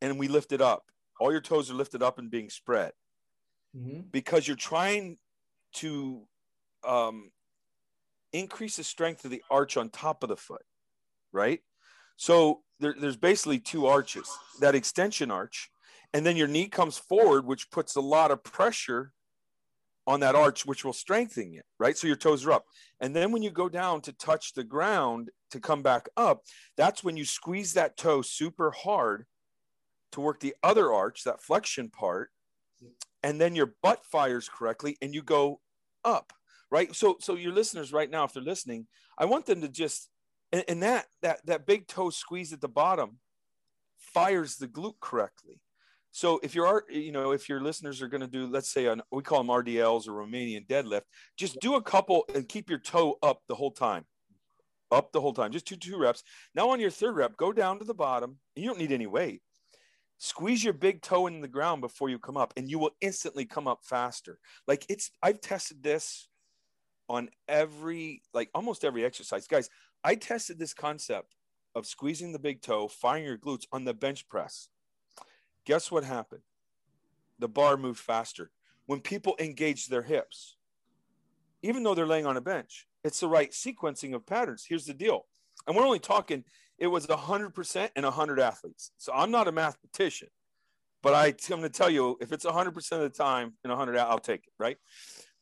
[0.00, 0.84] and we lift it up.
[1.18, 2.92] All your toes are lifted up and being spread
[3.76, 4.00] mm-hmm.
[4.10, 5.18] because you're trying
[5.74, 6.26] to
[6.86, 7.30] um,
[8.32, 10.62] increase the strength of the arch on top of the foot,
[11.32, 11.60] right?
[12.16, 14.30] So there, there's basically two arches
[14.60, 15.70] that extension arch,
[16.12, 19.12] and then your knee comes forward, which puts a lot of pressure
[20.06, 21.96] on that arch, which will strengthen it, right?
[21.96, 22.64] So your toes are up.
[23.00, 26.42] And then when you go down to touch the ground to come back up,
[26.76, 29.26] that's when you squeeze that toe super hard
[30.12, 32.30] to work the other arch, that flexion part,
[33.22, 35.60] and then your butt fires correctly and you go
[36.04, 36.32] up,
[36.70, 36.94] right?
[36.94, 38.86] So so your listeners right now, if they're listening,
[39.18, 40.08] I want them to just
[40.52, 43.18] and, and that that that big toe squeeze at the bottom
[43.98, 45.60] fires the glute correctly.
[46.12, 49.02] So if you're, you know, if your listeners are going to do, let's say, an,
[49.12, 51.02] we call them RDLs or Romanian deadlift,
[51.36, 54.06] just do a couple and keep your toe up the whole time,
[54.90, 56.22] up the whole time, just two two reps.
[56.54, 58.38] Now on your third rep, go down to the bottom.
[58.54, 59.42] and you don't need any weight
[60.18, 63.44] squeeze your big toe in the ground before you come up and you will instantly
[63.44, 66.28] come up faster like it's i've tested this
[67.08, 69.68] on every like almost every exercise guys
[70.02, 71.36] i tested this concept
[71.76, 74.70] of squeezing the big toe, firing your glutes on the bench press.
[75.66, 76.40] Guess what happened?
[77.38, 78.50] The bar moved faster.
[78.86, 80.56] When people engage their hips,
[81.60, 84.64] even though they're laying on a bench, it's the right sequencing of patterns.
[84.66, 85.26] Here's the deal.
[85.66, 86.44] And we're only talking,
[86.78, 88.90] it was 100% and 100 athletes.
[88.98, 90.28] So I'm not a mathematician,
[91.02, 93.96] but I, I'm going to tell you if it's 100% of the time and 100,
[93.98, 94.76] I'll take it, right?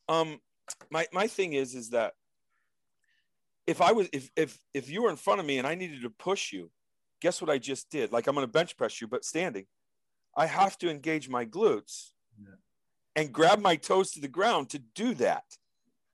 [0.07, 0.39] Um,
[0.89, 2.13] my, my thing is, is that
[3.67, 6.01] if I was if if if you were in front of me and I needed
[6.03, 6.69] to push you,
[7.21, 8.11] guess what I just did?
[8.11, 9.65] Like I'm going to bench press you, but standing.
[10.37, 12.55] I have to engage my glutes yeah.
[13.15, 15.43] and grab my toes to the ground to do that.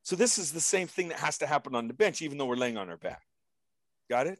[0.03, 2.45] So this is the same thing that has to happen on the bench, even though
[2.45, 3.23] we're laying on our back.
[4.09, 4.39] Got it?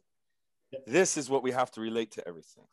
[0.72, 0.78] Yeah.
[0.86, 2.64] This is what we have to relate to everything.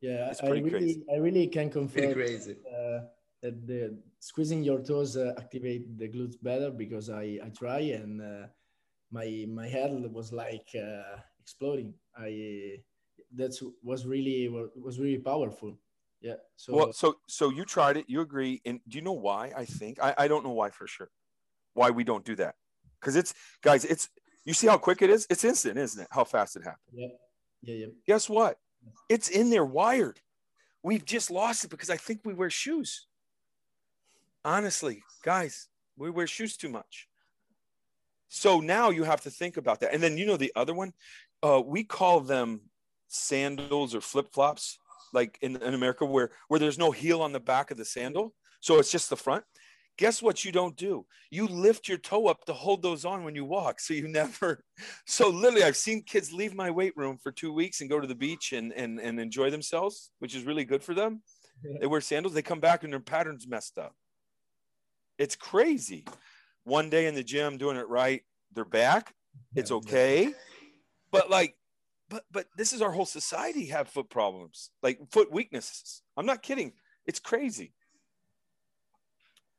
[0.00, 1.02] Yeah, I really, crazy.
[1.12, 3.00] I really can confirm uh,
[3.42, 8.22] that the squeezing your toes uh, activate the glutes better because I, I try and
[8.22, 8.46] uh,
[9.10, 11.94] my my head was like uh, exploding.
[12.16, 12.76] I
[13.34, 15.76] that was really was really powerful.
[16.20, 16.34] Yeah.
[16.56, 18.04] So well, so so you tried it.
[18.08, 18.60] You agree.
[18.64, 19.52] And do you know why?
[19.56, 21.10] I think I, I don't know why for sure.
[21.74, 22.54] Why we don't do that?
[23.00, 23.84] Because it's guys.
[23.84, 24.08] It's
[24.48, 25.26] you see how quick it is.
[25.28, 26.08] It's instant, isn't it?
[26.10, 26.94] How fast it happened.
[26.94, 27.08] Yeah.
[27.60, 27.74] Yeah.
[27.74, 27.86] Yeah.
[28.06, 28.56] Guess what?
[29.10, 30.20] It's in there wired.
[30.82, 33.06] We've just lost it because I think we wear shoes.
[34.46, 35.68] Honestly, guys,
[35.98, 37.08] we wear shoes too much.
[38.30, 39.92] So now you have to think about that.
[39.92, 40.94] And then you know the other one,
[41.42, 42.62] uh, we call them
[43.08, 44.78] sandals or flip flops,
[45.12, 48.32] like in, in America, where where there's no heel on the back of the sandal,
[48.60, 49.44] so it's just the front.
[49.98, 51.04] Guess what you don't do?
[51.30, 53.80] You lift your toe up to hold those on when you walk.
[53.80, 54.62] So you never.
[55.06, 58.06] So literally, I've seen kids leave my weight room for two weeks and go to
[58.06, 61.22] the beach and and and enjoy themselves, which is really good for them.
[61.80, 62.34] They wear sandals.
[62.34, 63.94] They come back and their patterns messed up.
[65.18, 66.04] It's crazy
[66.68, 68.22] one day in the gym doing it right,
[68.54, 69.14] they're back.
[69.56, 70.32] It's okay.
[71.10, 71.56] But like,
[72.08, 76.02] but but this is our whole society have foot problems, like foot weaknesses.
[76.16, 76.72] I'm not kidding.
[77.06, 77.72] It's crazy.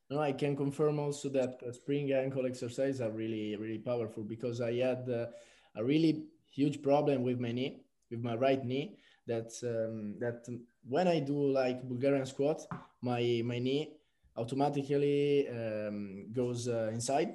[0.10, 4.74] No, I can confirm also that spring ankle exercises are really really powerful because I
[4.74, 5.28] had uh,
[5.76, 8.97] a really huge problem with my knee, with my right knee.
[9.28, 10.47] That um, that
[10.88, 12.66] when I do like Bulgarian squat,
[13.01, 13.93] my my knee
[14.36, 17.34] automatically um, goes uh, inside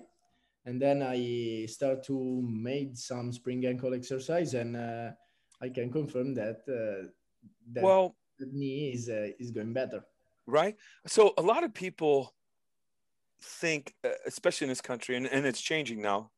[0.67, 5.11] and then i start to make some spring ankle exercise and uh,
[5.61, 7.07] i can confirm that uh,
[7.73, 10.03] that well the knee is uh, is going better
[10.47, 12.35] right so a lot of people
[13.45, 16.31] think uh, especially in this country and, and it's changing now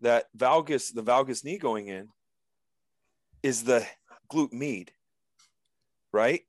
[0.00, 2.08] that valgus the valgus knee going in
[3.42, 3.86] is the
[4.32, 4.90] glute med
[6.12, 6.42] right?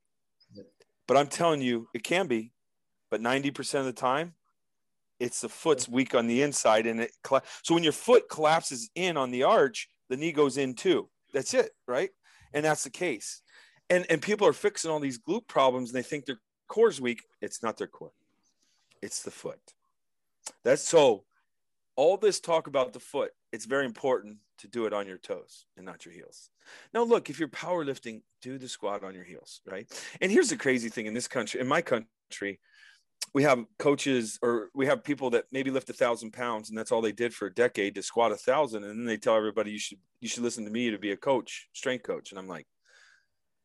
[1.06, 2.52] But i'm telling you it can be
[3.10, 4.34] but 90% of the time
[5.18, 7.12] it's the foot's weak on the inside and it
[7.62, 11.08] so when your foot collapses in on the arch the knee goes in too.
[11.32, 12.10] That's it right?
[12.52, 13.42] And that's the case.
[13.90, 17.22] And and people are fixing all these glute problems and they think their core's weak.
[17.40, 18.12] It's not their core.
[19.02, 19.60] It's the foot
[20.64, 21.24] that's so
[21.96, 25.66] all this talk about the foot it's very important to do it on your toes
[25.76, 26.50] and not your heels.
[26.92, 29.86] Now look if you're powerlifting do the squat on your heels right?
[30.20, 32.60] And here's the crazy thing in this country in my country
[33.34, 36.92] we have coaches or we have people that maybe lift a thousand pounds and that's
[36.92, 38.84] all they did for a decade to squat a thousand.
[38.84, 41.16] And then they tell everybody you should you should listen to me to be a
[41.16, 42.30] coach strength coach.
[42.30, 42.66] And i'm like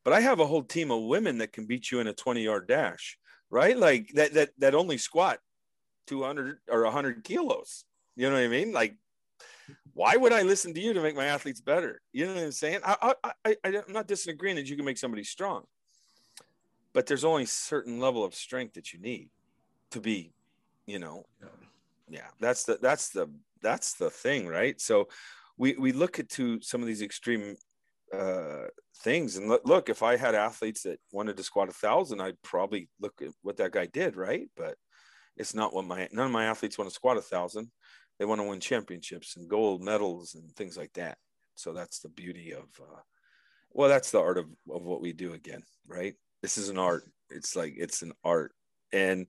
[0.04, 2.42] but i have a whole team of women that can beat you in a 20
[2.42, 3.18] yard dash
[3.54, 3.78] right?
[3.78, 5.38] Like that that that only squat
[6.06, 7.84] 200 or 100 kilos
[8.16, 8.96] you know what i mean like
[9.94, 12.52] why would i listen to you to make my athletes better you know what i'm
[12.52, 15.64] saying i i, I i'm not disagreeing that you can make somebody strong
[16.94, 19.28] but there's only a certain level of strength that you need
[19.90, 20.32] to be,
[20.86, 21.48] you know, yeah.
[22.08, 23.28] yeah, that's the that's the
[23.60, 24.80] that's the thing, right?
[24.80, 25.08] So
[25.58, 27.56] we we look at to some of these extreme
[28.16, 28.66] uh,
[28.98, 32.40] things and look, look, if I had athletes that wanted to squat a thousand, I'd
[32.42, 34.48] probably look at what that guy did, right?
[34.56, 34.76] But
[35.36, 37.70] it's not what my none of my athletes want to squat a thousand.
[38.18, 41.18] They want to win championships and gold medals and things like that.
[41.56, 43.00] So that's the beauty of, uh,
[43.70, 46.14] well, that's the art of, of what we do again, right?
[46.42, 47.04] This is an art.
[47.30, 48.52] It's like it's an art,
[48.92, 49.26] and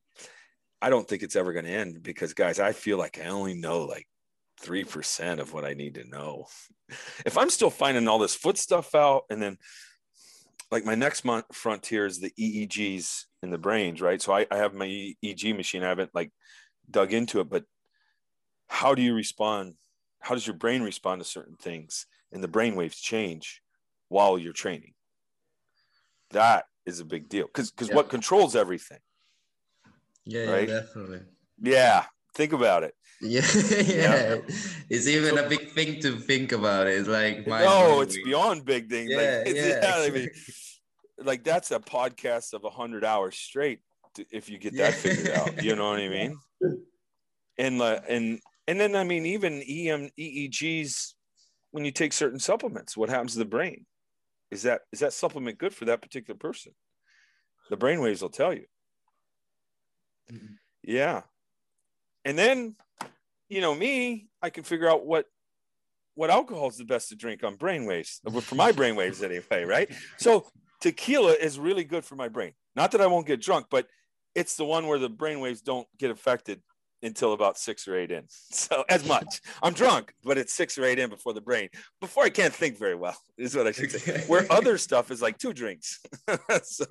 [0.82, 3.56] I don't think it's ever going to end because, guys, I feel like I only
[3.56, 4.08] know like
[4.62, 6.45] 3% of what I need to know.
[7.26, 9.58] if I'm still finding all this foot stuff out, and then
[10.72, 14.22] like my next month frontier is the EEGs in the brains, right?
[14.22, 14.88] So I, I have my
[15.24, 15.84] EEG machine.
[15.84, 16.32] I haven't like
[16.89, 17.63] dug into it, but
[18.68, 19.76] how do you respond?
[20.20, 22.07] How does your brain respond to certain things?
[22.32, 23.61] And the brain waves change
[24.09, 24.93] while you're training.
[26.32, 27.95] That is a big deal because because yeah.
[27.95, 28.99] what controls everything
[30.26, 30.68] yeah, right?
[30.68, 31.22] yeah, definitely.
[31.61, 32.03] Yeah.
[32.34, 32.93] Think about it.
[33.22, 34.38] Yeah, yeah.
[34.89, 36.88] It's even a big thing to think about.
[36.88, 39.09] It's like my no, it's beyond big thing.
[39.09, 39.80] Yeah, like, yeah.
[39.82, 40.30] yeah, I mean,
[41.18, 43.80] like that's a podcast of hundred hours straight
[44.32, 44.99] if you get that Yeah.
[44.99, 45.63] figured out.
[45.63, 46.38] You know what I mean?
[47.57, 51.13] And uh, and and then I mean even EM EEGs
[51.72, 53.86] when you take certain supplements, what happens to the brain?
[54.51, 56.74] Is that is that supplement good for that particular person?
[57.70, 58.66] The brain waves will tell you.
[60.32, 60.57] Mhm.
[60.84, 61.24] Yeah.
[62.26, 62.76] And then,
[63.47, 65.26] you know, me, I can figure out what
[66.15, 69.89] what alcohol is the best to drink on brainwaves for my brainwaves anyway, right?
[70.17, 70.47] So
[70.80, 72.53] tequila is really good for my brain.
[72.73, 73.88] Not that I won't get drunk, but
[74.34, 76.61] it's the one where the brainwaves don't get affected
[77.03, 78.23] until about six or eight in.
[78.51, 79.41] So as much.
[79.61, 81.67] I'm drunk, but it's six or eight in before the brain.
[81.99, 84.23] Before I can't think very well, is what I should say.
[84.28, 85.99] Where other stuff is like two drinks.
[86.63, 86.86] so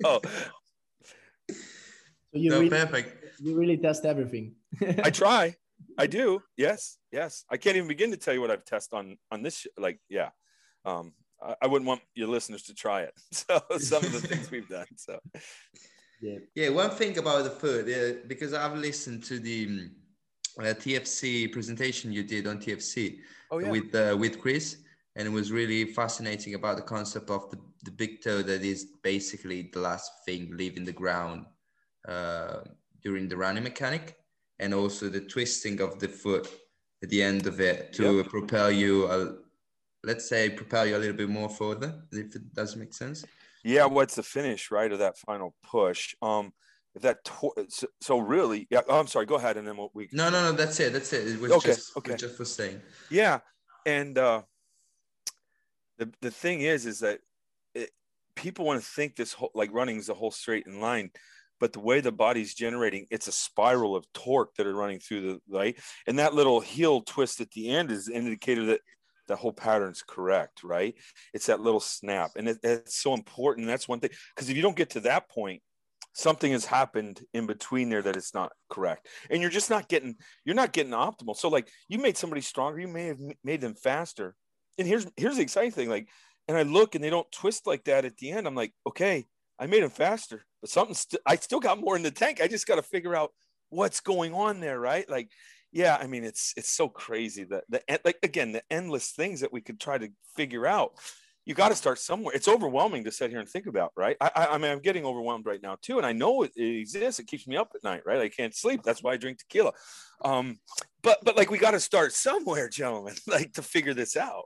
[2.35, 3.39] So you No, really, perfect.
[3.41, 4.53] you really test everything.
[4.81, 5.55] I try.
[5.97, 6.41] I do.
[6.57, 6.97] Yes.
[7.11, 7.43] Yes.
[7.49, 9.59] I can't even begin to tell you what I've tested on on this.
[9.59, 10.29] sh- Like, yeah.
[10.85, 13.13] Um, I, I wouldn't want your listeners to try it.
[13.31, 14.87] So some of the things we've done.
[14.97, 15.19] So
[16.21, 16.39] yeah.
[16.55, 19.91] Yeah, one thing about the food, uh, because I've listened to the um,
[20.59, 23.17] uh, TFC presentation you did on TFC
[23.51, 24.77] oh with uh, with Chris,
[25.15, 28.85] and it was really fascinating about the concept of the, the big toe that is
[29.03, 31.45] basically the last thing leaving the ground
[32.07, 32.61] uh,
[33.03, 34.15] during the running mechanic,
[34.59, 36.47] and also the twisting of the foot
[37.03, 39.33] at the end of it to propel you, uh,
[40.03, 43.25] let's say, propel you a little bit more further, if it does make sense.
[43.63, 43.85] yeah.
[43.85, 46.15] What's the finish, right, of that final push?
[46.21, 46.53] Um,
[46.95, 48.81] if that tw- so, so really, yeah.
[48.87, 49.25] Oh, I'm sorry.
[49.25, 50.07] Go ahead, and then we'll, we.
[50.13, 50.51] No, no, no.
[50.53, 50.93] That's it.
[50.93, 51.27] That's it.
[51.27, 52.15] It was Okay, just okay.
[52.15, 52.81] just for saying.
[53.09, 53.39] Yeah,
[53.85, 54.43] and uh,
[55.97, 57.19] the the thing is, is that
[57.73, 57.91] it,
[58.35, 61.11] people want to think this whole like running is a whole straight in line,
[61.59, 65.21] but the way the body's generating, it's a spiral of torque that are running through
[65.21, 65.77] the right,
[66.07, 68.81] and that little heel twist at the end is indicator that
[69.27, 70.95] the whole pattern's correct, right?
[71.33, 73.67] It's that little snap, and it, it's so important.
[73.67, 75.61] That's one thing because if you don't get to that point.
[76.17, 80.15] Something has happened in between there that it's not correct, and you're just not getting
[80.45, 81.35] you're not getting optimal.
[81.35, 84.33] So like you made somebody stronger, you may have made them faster.
[84.77, 86.07] And here's here's the exciting thing, like,
[86.47, 88.47] and I look and they don't twist like that at the end.
[88.47, 89.25] I'm like, okay,
[89.59, 92.41] I made them faster, but something st- I still got more in the tank.
[92.41, 93.31] I just got to figure out
[93.69, 95.09] what's going on there, right?
[95.09, 95.31] Like,
[95.71, 99.53] yeah, I mean, it's it's so crazy that the like again the endless things that
[99.53, 100.93] we could try to figure out.
[101.45, 102.33] You got to start somewhere.
[102.33, 104.17] It's overwhelming to sit here and think about, right?
[104.19, 106.79] I, I, I mean, I'm getting overwhelmed right now too, and I know it, it
[106.79, 107.19] exists.
[107.19, 108.19] It keeps me up at night, right?
[108.19, 108.81] I can't sleep.
[108.83, 109.73] That's why I drink tequila.
[110.23, 110.57] Um,
[111.03, 114.45] but but like we got to start somewhere, gentlemen, like to figure this out.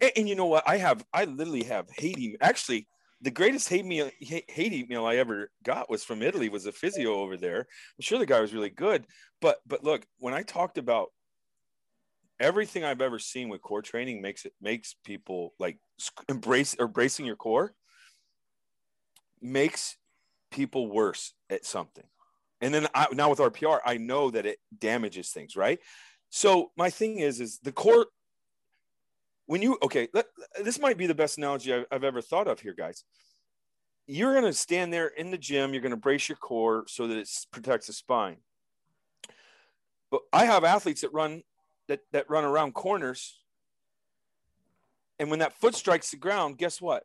[0.00, 0.68] And, and you know what?
[0.68, 2.36] I have I literally have Haiti.
[2.40, 2.86] Actually,
[3.22, 6.48] the greatest hate meal Ha- Haiti meal I ever got was from Italy.
[6.48, 7.60] Was a physio over there.
[7.60, 9.06] I'm sure the guy was really good.
[9.40, 11.08] But but look, when I talked about
[12.38, 15.78] everything I've ever seen with core training makes it makes people like
[16.28, 17.74] embrace embracing your core
[19.42, 19.96] makes
[20.50, 22.04] people worse at something.
[22.60, 25.78] And then I, now with RPR, I know that it damages things, right?
[26.28, 28.06] So my thing is, is the core.
[29.50, 30.26] When you okay, let,
[30.62, 33.02] this might be the best analogy I've, I've ever thought of here, guys.
[34.06, 35.74] You're going to stand there in the gym.
[35.74, 38.36] You're going to brace your core so that it protects the spine.
[40.08, 41.42] But I have athletes that run
[41.88, 43.40] that that run around corners,
[45.18, 47.02] and when that foot strikes the ground, guess what?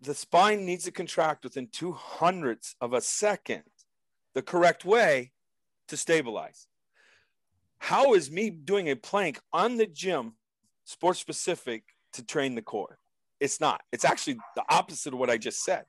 [0.00, 3.64] The spine needs to contract within two hundredths of a second,
[4.34, 5.32] the correct way
[5.88, 6.68] to stabilize.
[7.78, 10.34] How is me doing a plank on the gym,
[10.90, 12.98] sports specific, to train the core?
[13.38, 13.82] It's not.
[13.92, 15.84] It's actually the opposite of what I just said.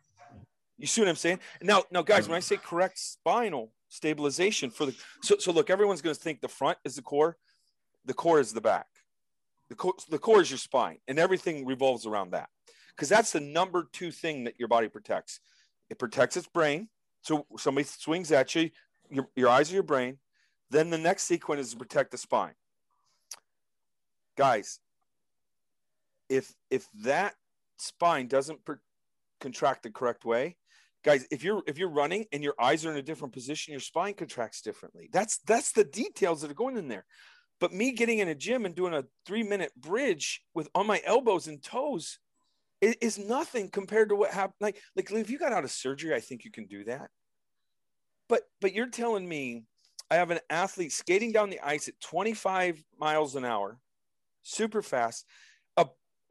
[0.78, 1.40] You see what I'm saying?
[1.62, 6.02] Now, now, guys, when I say correct spinal stabilization for the so, so look, everyone's
[6.02, 7.38] going to think the front is the core,
[8.06, 8.88] the core is the back,
[9.70, 12.50] the core, the core is your spine, and everything revolves around that
[12.96, 15.40] because that's the number two thing that your body protects.
[15.90, 16.88] It protects its brain.
[17.22, 18.70] So somebody swings at you,
[19.10, 20.18] your, your eyes are your brain.
[20.70, 22.54] Then the next sequence is to protect the spine.
[24.38, 24.80] Guys,
[26.32, 27.36] if if that
[27.78, 28.82] spine doesn't per-
[29.42, 30.56] contract the correct way,
[31.04, 33.82] guys, if you're if you're running and your eyes are in a different position, your
[33.82, 35.10] spine contracts differently.
[35.12, 37.06] That's that's the details that are going in there.
[37.60, 41.02] But me getting in a gym and doing a three minute bridge with on my
[41.06, 42.18] elbows and toes
[42.80, 44.56] is, is nothing compared to what happened.
[44.62, 47.10] Like like if you got out of surgery, I think you can do that.
[48.30, 49.66] But but you're telling me
[50.10, 53.80] I have an athlete skating down the ice at 25 miles an hour,
[54.44, 55.26] super fast.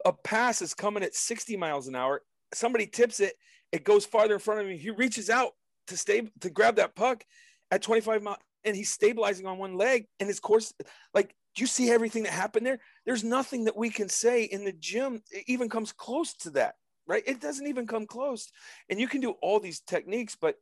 [0.05, 2.21] A, pass is coming at 60 miles an hour.
[2.53, 3.33] Somebody tips it,
[3.71, 4.77] it goes farther in front of him.
[4.77, 5.53] He reaches out
[5.87, 7.23] to stay to grab that puck
[7.71, 10.73] at 25 mi- and he's stabilizing on one leg and his course
[11.13, 14.63] like do you see everything that happened there there's nothing that we can say in
[14.63, 16.75] the gym even comes close to that
[17.07, 18.51] right it doesn't even come close
[18.89, 20.55] and you can do all these techniques but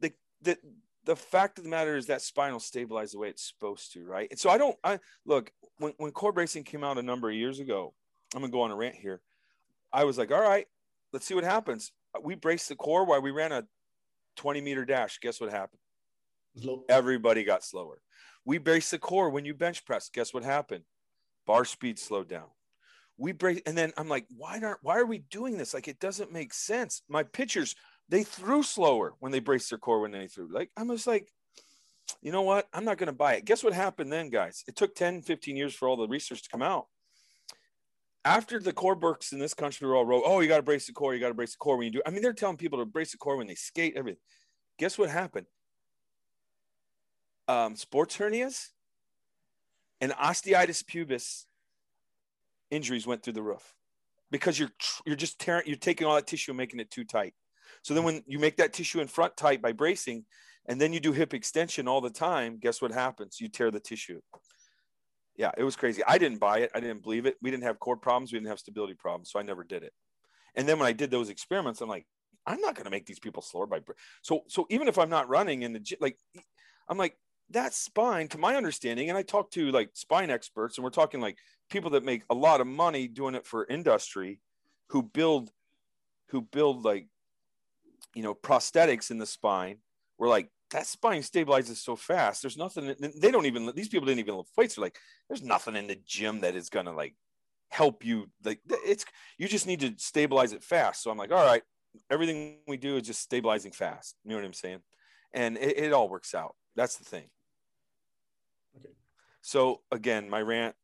[0.00, 0.12] the
[0.42, 0.56] the
[1.04, 4.04] the fact of the matter is that spinal will stabilize the way it's supposed to
[4.04, 7.28] right and so i don't i look when, when core bracing came out a number
[7.28, 7.92] of years ago
[8.34, 9.20] i'm gonna go on a rant here
[9.92, 10.66] i was like all right
[11.12, 13.64] let's see what happens we braced the core while we ran a
[14.36, 15.80] 20 meter dash guess what happened
[16.88, 18.00] everybody got slower.
[18.44, 20.10] We brace the core when you bench press.
[20.12, 20.84] Guess what happened?
[21.46, 22.48] Bar speed slowed down.
[23.16, 25.72] We brace, and then I'm like, why aren't why are we doing this?
[25.72, 27.02] Like it doesn't make sense.
[27.08, 27.74] My pitchers,
[28.08, 30.48] they threw slower when they braced their core when they threw.
[30.52, 31.30] Like I'm just like,
[32.22, 32.66] you know what?
[32.72, 33.44] I'm not going to buy it.
[33.44, 34.64] Guess what happened then, guys?
[34.66, 36.86] It took 10, 15 years for all the research to come out.
[38.24, 40.86] After the core books in this country were all wrote, oh, you got to brace
[40.86, 42.02] the core, you got to brace the core when you do.
[42.06, 44.20] I mean, they're telling people to brace the core when they skate, everything.
[44.78, 45.46] Guess what happened?
[47.48, 48.68] um, sports hernias
[50.00, 51.44] and osteitis pubis
[52.70, 53.74] injuries went through the roof
[54.30, 54.72] because you're
[55.06, 57.34] you're just tearing you're taking all that tissue and making it too tight
[57.82, 60.24] so then when you make that tissue in front tight by bracing
[60.66, 63.80] and then you do hip extension all the time guess what happens you tear the
[63.80, 64.20] tissue
[65.36, 66.02] yeah it was crazy.
[66.06, 66.70] I didn't buy it.
[66.74, 67.36] I didn't believe it.
[67.42, 68.32] We didn't have core problems.
[68.32, 69.92] We didn't have stability problems so i never did it.
[70.54, 72.06] And then when i did those experiments i'm like
[72.46, 73.80] i'm not going to make these people slower by
[74.22, 76.18] so so even if i'm not running in the gym like
[76.88, 77.16] i'm like
[77.50, 81.20] that spine, to my understanding, and I talk to like spine experts, and we're talking
[81.20, 81.38] like
[81.70, 84.40] people that make a lot of money doing it for industry,
[84.88, 85.50] who build,
[86.28, 87.06] who build like,
[88.14, 89.78] you know, prosthetics in the spine.
[90.18, 92.42] We're like, that spine stabilizes so fast.
[92.42, 92.96] There's nothing.
[93.16, 93.70] They don't even.
[93.76, 94.74] These people didn't even lift weights.
[94.74, 94.98] They're like,
[95.28, 97.14] there's nothing in the gym that is gonna like
[97.68, 98.28] help you.
[98.44, 99.04] Like it's
[99.38, 101.00] you just need to stabilize it fast.
[101.02, 101.62] So I'm like, all right,
[102.10, 104.16] everything we do is just stabilizing fast.
[104.24, 104.80] You know what I'm saying?
[105.32, 106.56] And it, it all works out.
[106.74, 107.30] That's the thing.
[108.76, 108.94] Okay.
[109.42, 110.74] So again, my rant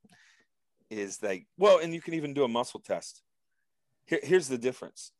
[0.88, 3.22] is like, well, and you can even do a muscle test.
[4.07, 5.11] Here, here's the difference.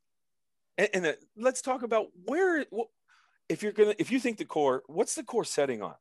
[0.79, 2.65] And, and uh, let's talk about where,
[3.51, 5.97] if you're gonna, if you think the core, what's the core setting on?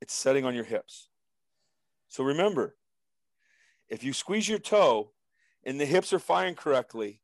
[0.00, 1.08] It's setting on your hips.
[2.08, 2.74] So remember,
[3.88, 5.10] if you squeeze your toe
[5.62, 7.20] and the hips are firing correctly,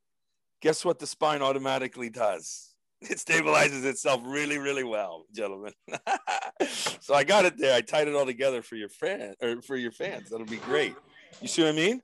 [0.60, 2.74] guess what the spine automatically does?
[3.00, 5.72] it stabilizes itself really, really well, gentlemen.
[7.00, 7.74] so I got it there.
[7.74, 10.28] I tied it all together for your fan or for your fans.
[10.28, 10.94] That'll be great.
[11.40, 12.02] You see what I mean?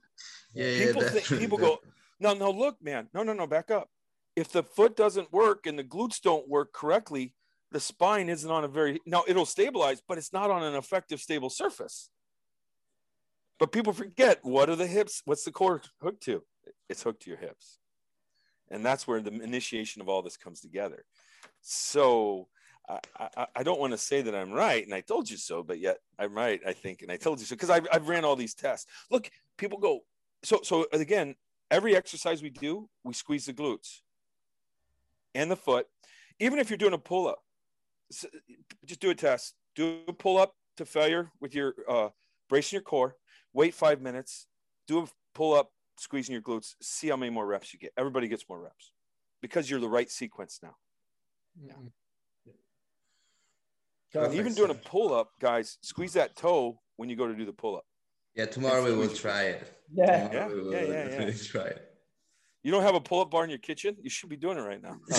[0.53, 1.09] Yeah, people yeah.
[1.09, 1.79] think, people go,
[2.19, 3.89] no, no, look, man, no, no, no, back up.
[4.35, 7.33] If the foot doesn't work and the glutes don't work correctly,
[7.71, 11.19] the spine isn't on a very now it'll stabilize, but it's not on an effective,
[11.19, 12.09] stable surface.
[13.57, 15.21] But people forget what are the hips?
[15.25, 16.43] What's the core hooked to?
[16.89, 17.79] It's hooked to your hips
[18.69, 21.03] and that's where the initiation of all this comes together
[21.61, 22.47] so
[22.87, 25.63] I, I, I, don't want to say that I'm right, and I told you so,
[25.63, 28.23] but yet I'm right, I think, and I told you so because I've, I've ran
[28.23, 28.85] all these tests.
[29.09, 30.01] Look, people go
[30.43, 31.33] so so again.
[31.71, 34.01] Every exercise we do, we squeeze the glutes
[35.35, 35.85] and the foot.
[36.39, 37.39] Even if you're doing a pull up,
[38.85, 39.53] just do a test.
[39.75, 42.09] Do a pull up to failure with your uh,
[42.49, 43.15] bracing your core.
[43.53, 44.47] Wait five minutes.
[44.87, 47.91] Do a pull up squeezing your glutes, see how many more reps you get.
[47.97, 48.91] Everybody gets more reps
[49.41, 50.75] because you're the right sequence now.
[51.61, 51.73] Yeah.
[54.23, 57.45] And even doing a pull up, guys, squeeze that toe when you go to do
[57.45, 57.85] the pull up.
[58.33, 59.81] Yeah, tomorrow we will try it.
[59.93, 60.29] Yeah.
[60.31, 61.31] Yeah, we will yeah, yeah, yeah.
[61.43, 61.94] try it.
[62.65, 63.95] You don't have a pull up bar in your kitchen?
[64.01, 64.97] You should be doing it right now.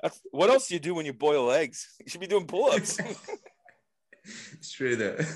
[0.00, 1.86] That's what else do you do when you boil eggs?
[2.00, 2.98] You should be doing pull ups.
[4.54, 5.18] it's true though.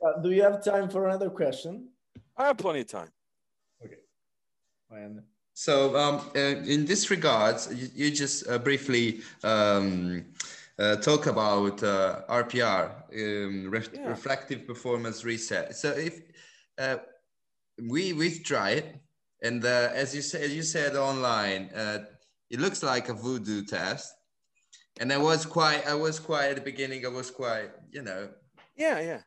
[0.00, 1.88] Uh, do you have time for another question?
[2.36, 3.08] I have plenty of time.
[3.84, 3.96] Okay.
[4.92, 5.22] And
[5.54, 10.24] So, um, uh, in this regards, you, you just uh, briefly um,
[10.78, 14.08] uh, talk about uh, RPR, um, ref- Yeah.
[14.08, 15.74] reflexive performance reset.
[15.74, 16.20] So, if
[16.78, 16.98] uh,
[17.88, 18.96] we we it,
[19.42, 22.04] and uh, as you said, you said online, uh,
[22.50, 24.14] it looks like a voodoo test,
[25.00, 28.30] and I was quite, I was quite at the beginning, I was quite, you know,
[28.76, 29.22] Yeah, yeah.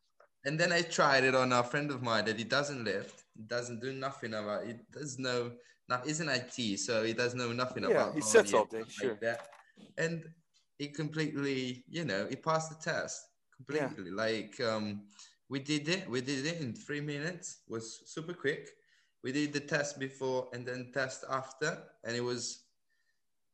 [0.46, 3.82] and then I tried it on a friend of mine that he doesn't lift, doesn't
[3.82, 4.80] do nothing about it.
[4.92, 5.52] Does no,
[5.88, 8.16] not isn't IT, so he does know nothing Yeah, about.
[8.16, 9.12] he and all day, sure.
[9.12, 9.48] Like that.
[9.98, 10.24] And
[10.78, 13.22] he completely, you know, he passed the test
[13.72, 13.88] Yeah.
[13.88, 14.12] completely.
[14.12, 15.04] Like um,
[15.52, 17.60] we did it, we did it in three minutes.
[17.68, 18.70] Was super quick.
[19.22, 22.64] We did the test before and then test after, and it was.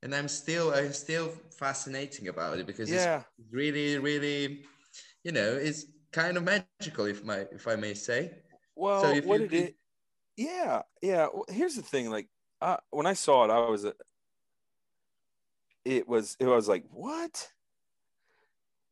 [0.04, 3.18] And I'm still, I'm still fascinating about it because Yeah.
[3.18, 4.64] it's really, really,
[5.24, 8.32] you know, it's kind of magical, if my, if I may say.
[8.76, 9.76] Well, So if what you did it?
[10.38, 11.28] Yeah, yeah.
[11.34, 12.12] Well, here's the thing.
[12.12, 12.28] Like,
[12.62, 13.94] uh, when I saw it, I was, uh,
[15.84, 17.50] it was, it was like, what?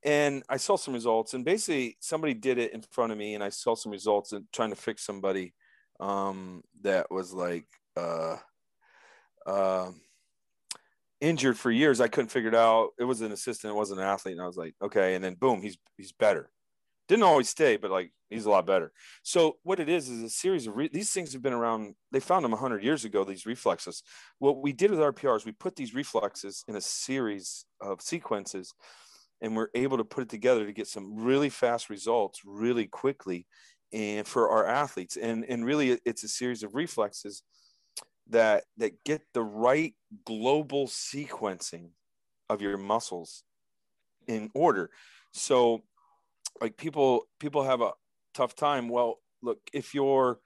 [0.05, 1.33] And I saw some results.
[1.33, 4.45] And basically, somebody did it in front of me, and I saw some results and
[4.53, 5.53] trying to fix somebody
[5.99, 7.65] um, that was like
[7.97, 8.37] uh,
[9.47, 9.89] uh,
[11.19, 11.99] injured for years.
[11.99, 12.89] I couldn't figure it out.
[12.99, 15.15] It was an assistant, it wasn't an athlete, and I was like, okay.
[15.15, 16.51] And then boom, he's he's better.
[17.07, 18.91] Didn't always stay, but like he's a lot better.
[19.23, 21.95] So what it is is a series of re- these things have been around.
[22.11, 23.23] They found them 100 years ago.
[23.23, 24.03] These reflexes.
[24.37, 28.73] What we did with RPR is we put these reflexes in a series of sequences
[29.41, 33.45] and we're able to put it together to get some really fast results really quickly
[33.93, 35.17] and for our athletes.
[35.17, 37.43] And and really it's a series of reflexes
[38.29, 39.93] that that get the right
[40.25, 41.89] global sequencing
[42.49, 43.43] of your muscles
[44.27, 44.89] in order.
[45.31, 45.83] So
[46.61, 47.93] like people people have a
[48.33, 48.89] tough time.
[48.89, 50.39] Well look if your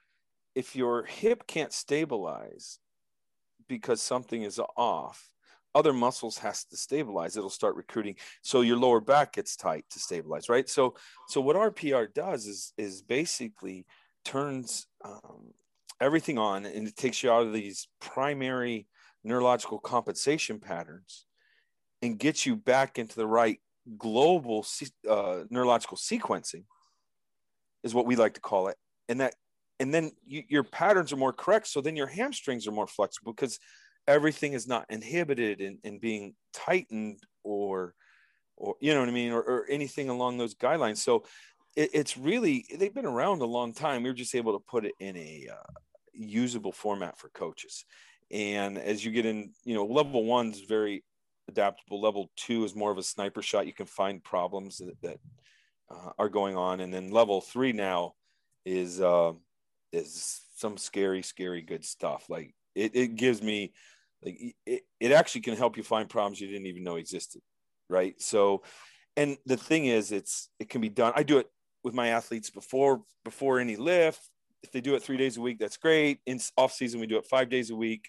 [0.54, 2.78] if your hip can't stabilize
[3.68, 5.30] because something is off
[5.74, 8.16] other muscles has to stabilize it'll start recruiting.
[8.42, 10.68] So your lower back gets tight to stabilize right?
[10.68, 10.94] So
[11.28, 13.86] so what rpr does is is basically
[14.24, 15.52] turns um,
[16.00, 18.86] everything on and it takes you out of these primary
[19.24, 21.26] neurological compensation patterns
[22.02, 23.58] and gets you back into the right
[23.98, 24.66] global
[25.08, 26.64] uh, neurological sequencing
[27.82, 28.76] is what we like to call it.
[29.08, 29.34] And that
[29.78, 31.66] and then you, your patterns are more correct.
[31.66, 33.58] So then your hamstrings are more flexible because
[34.06, 37.94] everything is not inhibited and, being tightened or
[38.56, 40.98] or you know what i mean or, or anything along those guidelines.
[40.98, 41.24] So
[41.76, 44.02] it, it's really they've been around a long time.
[44.02, 45.80] We are just able to put it in a uh,
[46.12, 47.84] usable format for coaches.
[48.30, 51.04] And as you get in you know level one is very
[51.48, 52.00] adaptable.
[52.00, 53.66] Level two is more of a sniper shot.
[53.66, 55.18] You can find problems that, that
[55.90, 56.80] uh, are going on.
[56.80, 58.14] And then level three now
[58.64, 59.32] is uh,
[59.92, 62.26] is some scary scary good stuff.
[62.28, 63.72] Like it, it gives me
[64.24, 67.42] like it, it actually can help you find problems you didn't even know existed
[67.90, 68.14] right?
[68.22, 68.62] So
[69.16, 71.12] and the thing is it's it can be done.
[71.16, 71.48] I do it
[71.84, 74.20] with my athletes before before any lift.
[74.62, 76.20] If they do it three days a week that's great.
[76.24, 78.08] In off season we do it five days a week.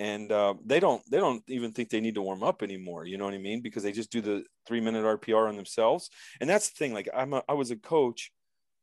[0.00, 3.16] And uh, they don't they don't even think they need to warm up anymore you
[3.16, 3.62] know what i mean?
[3.62, 6.10] Because they just do the three minute rpr on themselves.
[6.40, 8.30] And that's the thing like i'm a, i was a coach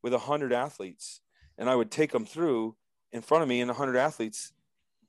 [0.04, 1.22] with a hundred athletes
[1.58, 2.76] and i would take them through
[3.12, 4.54] in front of me and a hundred athletes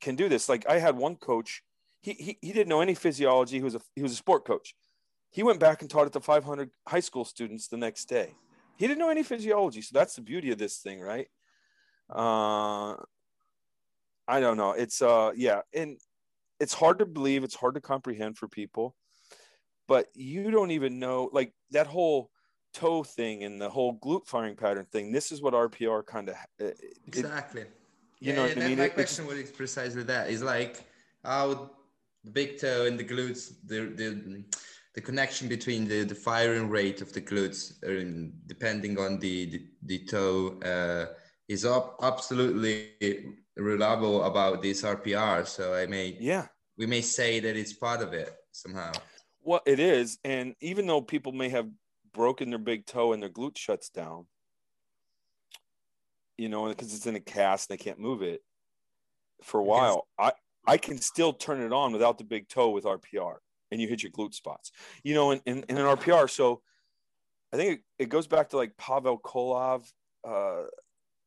[0.02, 0.48] can do this.
[0.48, 1.62] Like I had one coach,
[2.02, 3.56] he, he, he didn't know any physiology.
[3.56, 4.74] He was a, he was a sport coach.
[5.30, 8.34] He went back and taught it to 500 high school students the next day.
[8.76, 9.80] He didn't know any physiology.
[9.80, 11.28] So that's the beauty of this thing, right?
[12.10, 12.96] Uh,
[14.28, 14.72] I don't know.
[14.72, 15.60] It's uh, yeah.
[15.72, 15.98] And
[16.60, 17.44] it's hard to believe.
[17.44, 18.94] It's hard to comprehend for people,
[19.88, 22.30] but you don't even know like that whole
[22.74, 25.12] toe thing and the whole glute firing pattern thing.
[25.12, 26.70] This is what RPR kind of uh,
[27.06, 27.62] exactly.
[27.62, 27.70] It,
[28.22, 28.78] you yeah, know what I mean?
[28.78, 30.30] My question was precisely that.
[30.30, 30.84] Is like
[31.24, 31.70] how
[32.22, 34.44] the big toe and the glutes, the the
[34.94, 37.60] the connection between the, the firing rate of the glutes,
[38.46, 41.12] depending on the the, the toe, uh,
[41.48, 42.90] is up absolutely
[43.56, 45.44] reliable about this RPR.
[45.44, 46.46] So I may yeah
[46.78, 48.92] we may say that it's part of it somehow.
[49.42, 51.68] Well, it is, and even though people may have
[52.14, 54.26] broken their big toe and their glute shuts down,
[56.42, 58.40] you know, because it's in a cast and they can't move it
[59.44, 60.08] for a while.
[60.18, 60.32] I
[60.66, 63.36] I can still turn it on without the big toe with RPR,
[63.70, 64.72] and you hit your glute spots.
[65.04, 66.28] You know, in, in, in an RPR.
[66.28, 66.60] So
[67.52, 69.88] I think it, it, goes back to like Pavel Kolov,
[70.26, 70.64] uh,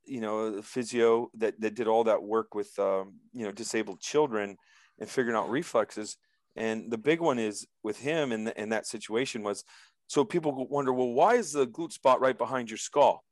[0.05, 4.01] you know, the physio that that did all that work with um, you know disabled
[4.01, 4.57] children
[4.99, 6.17] and figuring out reflexes.
[6.57, 9.63] And the big one is with him in, the, in that situation was
[10.07, 13.24] so people wonder, well, why is the glute spot right behind your skull?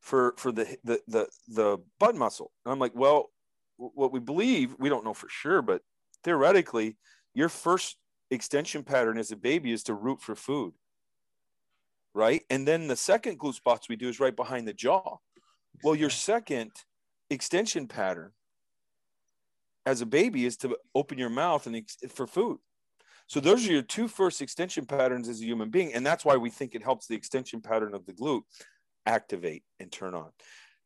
[0.00, 2.52] For for the the the, the butt muscle.
[2.64, 3.30] And i'm like well
[3.76, 5.80] what we believe we don't know for sure but
[6.22, 6.98] theoretically
[7.32, 7.96] your first
[8.30, 10.74] extension pattern as a baby is to root for food
[12.14, 12.42] right?
[12.50, 15.16] And then the second glute spots we do is right behind the jaw.
[15.82, 16.72] Well your second
[17.30, 18.32] extension pattern
[19.86, 22.58] as a baby is to open your mouth and ex- for food.
[23.26, 26.36] So those are your two first extension patterns as a human being and that's why
[26.36, 28.42] we think it helps the extension pattern of the glute
[29.06, 30.30] activate and turn on.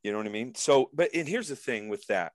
[0.03, 0.55] You know what I mean?
[0.55, 2.33] So, but and here's the thing with that.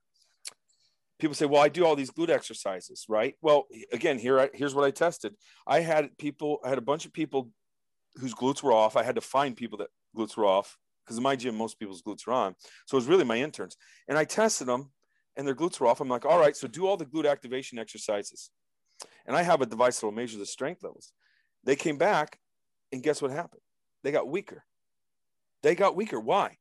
[1.18, 4.74] People say, "Well, I do all these glute exercises, right?" Well, again, here I, here's
[4.74, 5.34] what I tested.
[5.66, 7.50] I had people, I had a bunch of people
[8.16, 8.96] whose glutes were off.
[8.96, 12.02] I had to find people that glutes were off because in my gym, most people's
[12.02, 12.54] glutes are on.
[12.86, 13.76] So it was really my interns,
[14.08, 14.90] and I tested them,
[15.36, 16.00] and their glutes were off.
[16.00, 18.50] I'm like, "All right, so do all the glute activation exercises,"
[19.26, 21.12] and I have a device that will measure the strength levels.
[21.62, 22.40] They came back,
[22.90, 23.62] and guess what happened?
[24.02, 24.64] They got weaker.
[25.62, 26.18] They got weaker.
[26.18, 26.56] Why?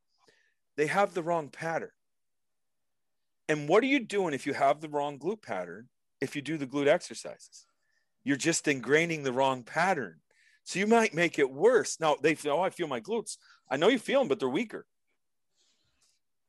[0.77, 1.91] They have the wrong pattern.
[3.47, 5.89] And what are you doing if you have the wrong glute pattern?
[6.21, 7.65] If you do the glute exercises,
[8.23, 10.19] you're just ingraining the wrong pattern.
[10.65, 11.99] So you might make it worse.
[11.99, 13.37] Now they feel, oh, I feel my glutes.
[13.71, 14.85] I know you feel them, but they're weaker.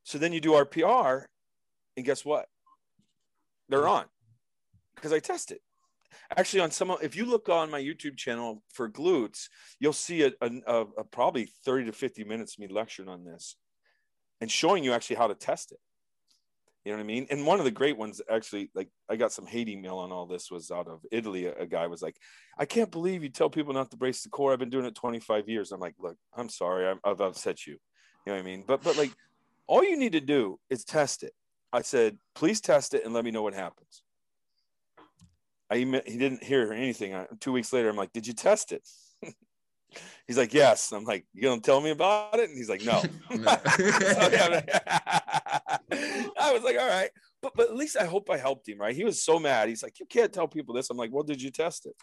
[0.04, 1.24] So then you do RPR,
[1.96, 2.46] and guess what?
[3.68, 4.06] They're on
[4.94, 5.62] because I test it.
[6.36, 9.48] Actually, on some, if you look on my YouTube channel for glutes,
[9.78, 13.56] you'll see a, a, a probably 30 to 50 minutes me lecturing on this
[14.40, 15.78] and showing you actually how to test it.
[16.84, 17.26] You know what I mean?
[17.30, 20.24] And one of the great ones, actually, like I got some hate email on all
[20.24, 21.44] this was out of Italy.
[21.46, 22.16] A, a, guy was like,
[22.58, 24.52] I can't believe you tell people not to brace the core.
[24.52, 25.72] I've been doing it 25 years.
[25.72, 26.86] I'm like, look, I'm sorry.
[26.86, 27.74] i have upset you.
[27.74, 28.64] You know what I mean?
[28.66, 29.12] But, but like,
[29.66, 31.32] all you need to do is test it.
[31.70, 34.02] I said, please test it and let me know what happens.
[35.70, 37.14] I he didn't hear anything.
[37.38, 38.86] Two weeks later, I'm like, did you test it?
[40.26, 40.92] He's like, yes.
[40.92, 42.48] I'm like, you gonna tell me about it?
[42.48, 43.02] And he's like, no.
[46.38, 47.10] I was like, all right,
[47.42, 48.94] but but at least I hope I helped him, right?
[48.94, 49.68] He was so mad.
[49.68, 50.90] He's like, you can't tell people this.
[50.90, 51.96] I'm like, well, did you test it?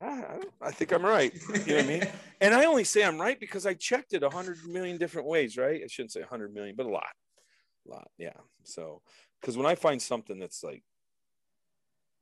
[0.00, 1.32] I, I think I'm right.
[1.34, 2.08] You know what I mean?
[2.40, 5.56] And I only say I'm right because I checked it a hundred million different ways,
[5.56, 5.80] right?
[5.82, 7.10] I shouldn't say a hundred million, but a lot,
[7.86, 8.34] a lot, yeah.
[8.64, 9.02] So,
[9.40, 10.82] because when I find something that's like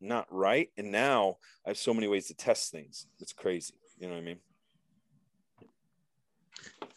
[0.00, 3.74] not right, and now I have so many ways to test things, it's crazy.
[3.98, 4.40] You know what I mean?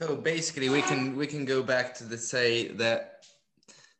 [0.01, 3.25] So basically, we can we can go back to the say that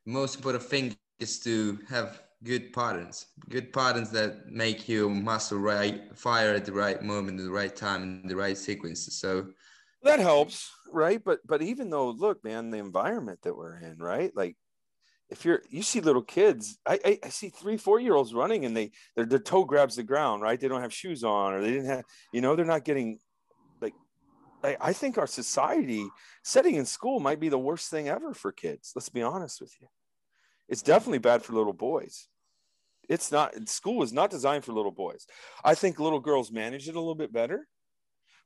[0.05, 6.15] most important thing is to have good patterns, good patterns that make your muscle right
[6.17, 9.13] fire at the right moment, at the right time, in the right sequence.
[9.13, 9.47] So
[10.03, 11.21] that helps, right?
[11.23, 14.31] But but even though, look, man, the environment that we're in, right?
[14.35, 14.55] Like
[15.29, 18.65] if you're you see little kids I, I, I see three four year olds running
[18.65, 20.59] and they their, their toe grabs the ground right?
[20.59, 22.03] They don't have shoes on or they didn't have
[22.33, 23.19] you know they're not getting
[23.81, 23.93] like
[24.63, 26.07] I, I think our society
[26.43, 29.73] setting in school might be the worst thing ever for kids let's be honest with
[29.79, 29.87] you.
[30.67, 32.27] It's definitely bad for little boys.
[33.07, 35.25] It's not school is not designed for little boys.
[35.63, 37.67] I think little girls manage it a little bit better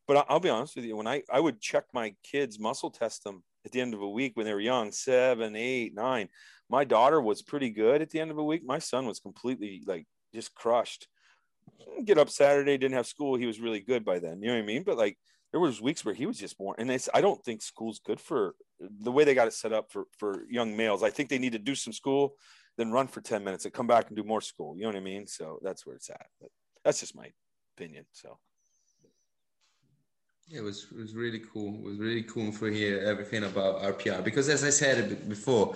[0.08, 3.24] but I'll be honest with you when i i would check my kids muscle test
[3.24, 6.30] them at the end of a week when they were young seven eight nine
[6.70, 8.64] my daughter was pretty good at the end of a week.
[8.66, 11.08] My son was completely like just crushed.
[12.06, 13.36] Get up saturday didn't have school.
[13.36, 14.42] He was really good by then.
[14.42, 14.84] You know what i mean?
[14.84, 15.18] But like
[15.52, 18.56] there was weeks where he was just born and i don't think school's good for
[18.80, 21.04] the way they got it set up for for young males.
[21.04, 22.36] I think they need to do some school
[22.78, 24.76] then run for 10 minutes and come back and do more school.
[24.76, 25.28] You know what i mean?
[25.28, 26.26] So that's where it's at.
[26.42, 26.50] But
[26.84, 27.30] that's just my
[27.78, 28.38] opinion so.
[30.52, 31.76] It was it was really cool.
[31.76, 35.74] It was really cool for hear everything about RPR because, as I said before,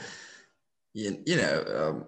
[0.97, 2.05] you, you know, um,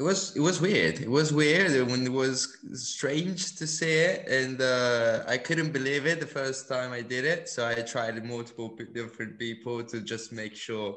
[0.00, 1.00] it was it was weird.
[1.00, 6.06] It was weird when it was strange to see it, and uh, I couldn't believe
[6.06, 7.48] it the first time I did it.
[7.48, 10.96] So I tried multiple different people to just make sure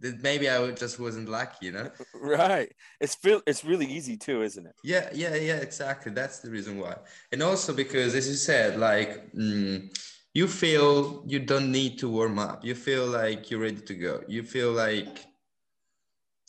[0.00, 1.90] that maybe I just wasn't lucky, you know?
[2.14, 2.70] Right.
[3.00, 4.74] It's feel it's really easy too, isn't it?
[4.84, 6.12] Yeah, yeah, yeah, exactly.
[6.12, 6.96] That's the reason why.
[7.32, 9.88] And also because, as you said, like mm,
[10.34, 12.64] you feel you don't need to warm up.
[12.64, 14.22] You feel like you're ready to go.
[14.26, 15.26] You feel like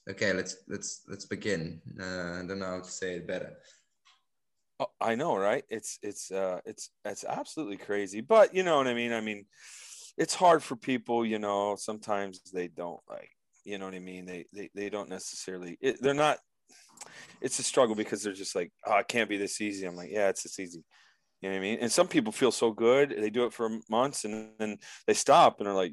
[0.09, 1.81] okay, let's let's let's begin.
[1.99, 3.53] Uh, I don't know how to say it better.
[4.79, 5.63] Oh, I know, right?
[5.69, 9.11] It's it's uh it's it's absolutely crazy, but you know what I mean.
[9.11, 9.45] I mean,
[10.17, 11.25] it's hard for people.
[11.25, 13.29] You know, sometimes they don't like
[13.65, 14.25] you know what I mean?
[14.25, 16.37] They they, they don't necessarily it, they're not
[17.41, 19.85] it's a struggle because they're just like, oh, it can't be this easy.
[19.85, 20.83] I'm like, yeah, it's this easy.
[21.43, 21.79] You know what I mean?
[21.81, 25.59] And some people feel so good, they do it for months and then they stop
[25.59, 25.91] and are like,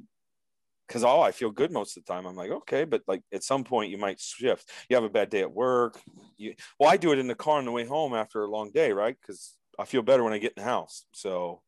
[0.86, 2.24] because oh, I feel good most of the time.
[2.24, 4.70] I'm like, okay, but like at some point you might shift.
[4.88, 6.01] You have a bad day at work.
[6.36, 8.70] You well, I do it in the car on the way home after a long
[8.70, 9.16] day, right?
[9.20, 11.05] Because I feel better when I get in the house.
[11.11, 11.62] So,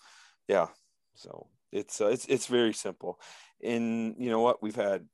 [0.47, 0.69] yeah.
[1.17, 3.19] So it's uh, it's it's very simple.
[3.65, 4.63] And you know what?
[4.63, 5.07] We've had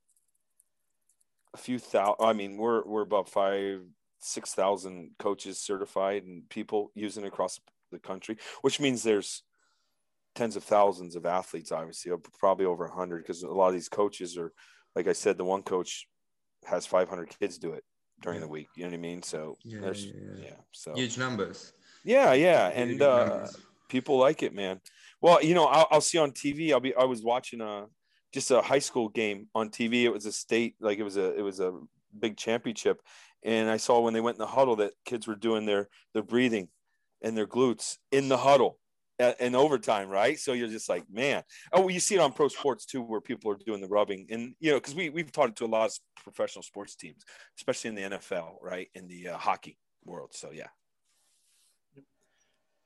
[1.55, 2.17] a few thousand.
[2.21, 3.81] I mean, we're we're about five,
[4.19, 7.61] six thousand coaches certified and people using across
[7.91, 9.43] the country, which means there's
[10.35, 11.73] tens of thousands of athletes.
[11.73, 14.53] Obviously, probably over a hundred, because a lot of these coaches are,
[14.95, 16.07] like I said, the one coach
[16.65, 17.85] has 500 kids do it
[18.23, 18.47] during yeah.
[18.47, 18.69] the week.
[18.77, 19.23] You know what I mean?
[19.23, 20.51] So yeah, there's yeah, yeah.
[20.73, 21.73] so huge numbers.
[22.05, 23.47] Yeah, yeah, and uh,
[23.89, 24.81] people like it, man.
[25.21, 26.73] Well, you know, I'll, I'll see on TV.
[26.73, 26.95] I'll be.
[26.95, 27.87] I was watching a
[28.33, 30.05] just a high school game on TV.
[30.05, 31.79] It was a state, like it was a it was a
[32.19, 33.01] big championship,
[33.43, 36.23] and I saw when they went in the huddle that kids were doing their their
[36.23, 36.69] breathing
[37.23, 38.79] and their glutes in the huddle
[39.41, 40.39] in overtime, right?
[40.39, 41.43] So you're just like, man.
[41.73, 44.55] Oh, you see it on pro sports too, where people are doing the rubbing, and
[44.61, 47.25] you know, because we we've taught it to a lot of professional sports teams,
[47.59, 50.31] especially in the NFL, right, in the uh, hockey world.
[50.35, 50.69] So yeah.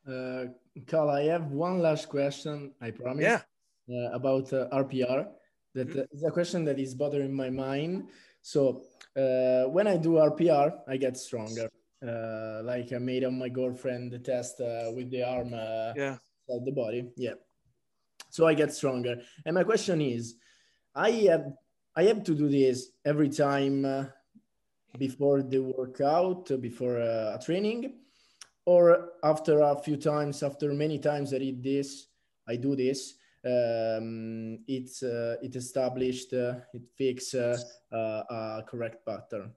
[0.08, 0.46] Uh,
[0.86, 2.72] Cal, I have one last question.
[2.80, 3.22] I promise.
[3.22, 3.42] Yeah
[3.90, 5.26] uh, about uh, RPR.
[5.74, 6.00] That mm-hmm.
[6.12, 8.08] is a question that is bothering my mind.
[8.42, 8.82] So
[9.16, 11.70] uh, when I do RPR, I get stronger.
[12.06, 16.16] Uh, like I made on my girlfriend the test uh, with the arm uh, Yeah.
[16.48, 17.10] of the body.
[17.16, 17.34] Yeah.
[18.30, 19.16] So I get stronger.
[19.44, 20.36] And my question is,
[20.94, 21.46] I have
[21.94, 24.04] I have to do this every time uh,
[24.98, 28.00] before the workout, before uh, a training,
[28.64, 32.08] or after a few times, after many times I did this,
[32.48, 33.14] I do this.
[33.44, 37.58] Um, it's uh, it established, uh, it fix uh,
[37.92, 39.52] uh, a correct pattern.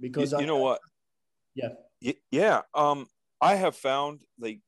[0.00, 0.80] Because you, you I- know what?
[1.54, 1.70] Yeah.
[2.02, 2.62] Y- yeah.
[2.74, 3.06] Um,
[3.40, 4.60] I have found like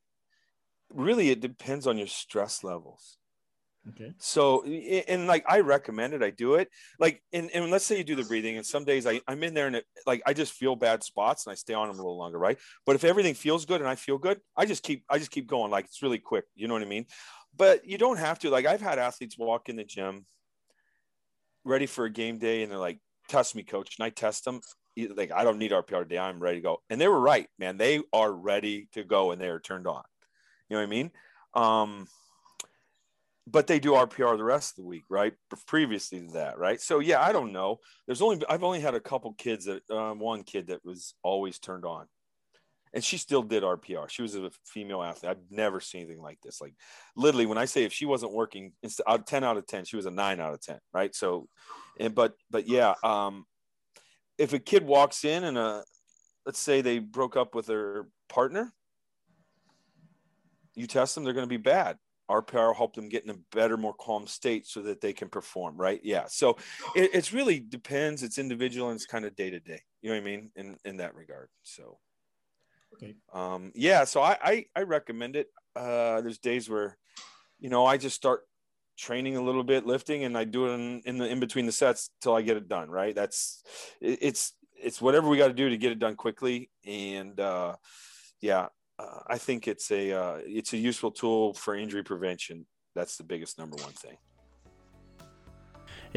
[0.90, 3.18] really it depends on your stress levels.
[3.88, 4.12] Okay.
[4.18, 6.68] So, and like I recommend it, I do it.
[6.98, 9.54] Like, and, and let's say you do the breathing, and some days I, I'm in
[9.54, 12.02] there and it, like I just feel bad spots and I stay on them a
[12.02, 12.58] little longer, right?
[12.84, 15.46] But if everything feels good and I feel good, I just keep I just keep
[15.46, 15.70] going.
[15.70, 16.46] Like it's really quick.
[16.56, 17.06] You know what I mean?
[17.56, 18.50] But you don't have to.
[18.50, 20.26] Like I've had athletes walk in the gym
[21.64, 22.98] ready for a game day, and they're like,
[23.28, 24.60] "Test me, coach," and I test them.
[24.96, 26.18] Like I don't need RPR today.
[26.18, 26.82] I'm ready to go.
[26.88, 27.76] And they were right, man.
[27.76, 30.02] They are ready to go and they are turned on.
[30.68, 31.10] You know what I mean?
[31.54, 32.08] Um,
[33.46, 35.32] but they do RPR the rest of the week, right?
[35.66, 36.80] Previously to that, right?
[36.80, 37.78] So yeah, I don't know.
[38.06, 41.58] There's only I've only had a couple kids that um, one kid that was always
[41.58, 42.06] turned on,
[42.92, 44.08] and she still did RPR.
[44.08, 45.30] She was a female athlete.
[45.30, 46.60] I've never seen anything like this.
[46.60, 46.74] Like
[47.14, 48.72] literally, when I say if she wasn't working,
[49.06, 51.14] out ten out of ten, she was a nine out of ten, right?
[51.14, 51.48] So,
[52.00, 53.46] and but but yeah, um,
[54.38, 55.84] if a kid walks in and a
[56.44, 58.72] let's say they broke up with their partner,
[60.74, 61.98] you test them, they're going to be bad.
[62.30, 65.28] RPR will help them get in a better, more calm state so that they can
[65.28, 66.00] perform, right?
[66.02, 66.24] Yeah.
[66.28, 66.56] So
[66.94, 68.22] it, it's really depends.
[68.22, 69.80] It's individual and it's kind of day to day.
[70.02, 70.50] You know what I mean?
[70.56, 71.48] In in that regard.
[71.62, 71.98] So
[72.94, 73.14] Okay.
[73.32, 75.48] um yeah, so I I, I recommend it.
[75.76, 76.96] Uh there's days where,
[77.60, 78.42] you know, I just start
[78.96, 81.72] training a little bit, lifting, and I do it in, in the in between the
[81.72, 83.14] sets till I get it done, right?
[83.14, 83.62] That's
[84.00, 86.70] it, it's it's whatever we got to do to get it done quickly.
[86.84, 87.76] And uh
[88.40, 88.68] yeah,
[88.98, 92.66] uh, I think it's a uh, it's a useful tool for injury prevention.
[92.94, 94.16] That's the biggest number one thing.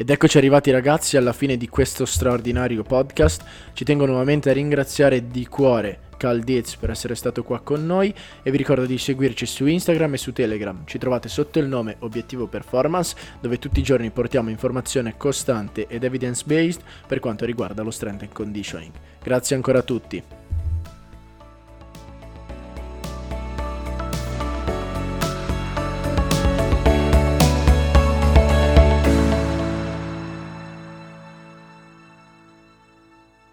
[0.00, 3.44] Ed eccoci arrivati ragazzi alla fine di questo straordinario podcast.
[3.74, 8.14] Ci tengo nuovamente a ringraziare di cuore Cal Dietz per essere stato qua con noi
[8.42, 10.84] e vi ricordo di seguirci su Instagram e su Telegram.
[10.86, 16.02] Ci trovate sotto il nome Obiettivo Performance dove tutti i giorni portiamo informazione costante ed
[16.02, 18.92] evidence based per quanto riguarda lo strength and conditioning.
[19.22, 20.39] Grazie ancora a tutti.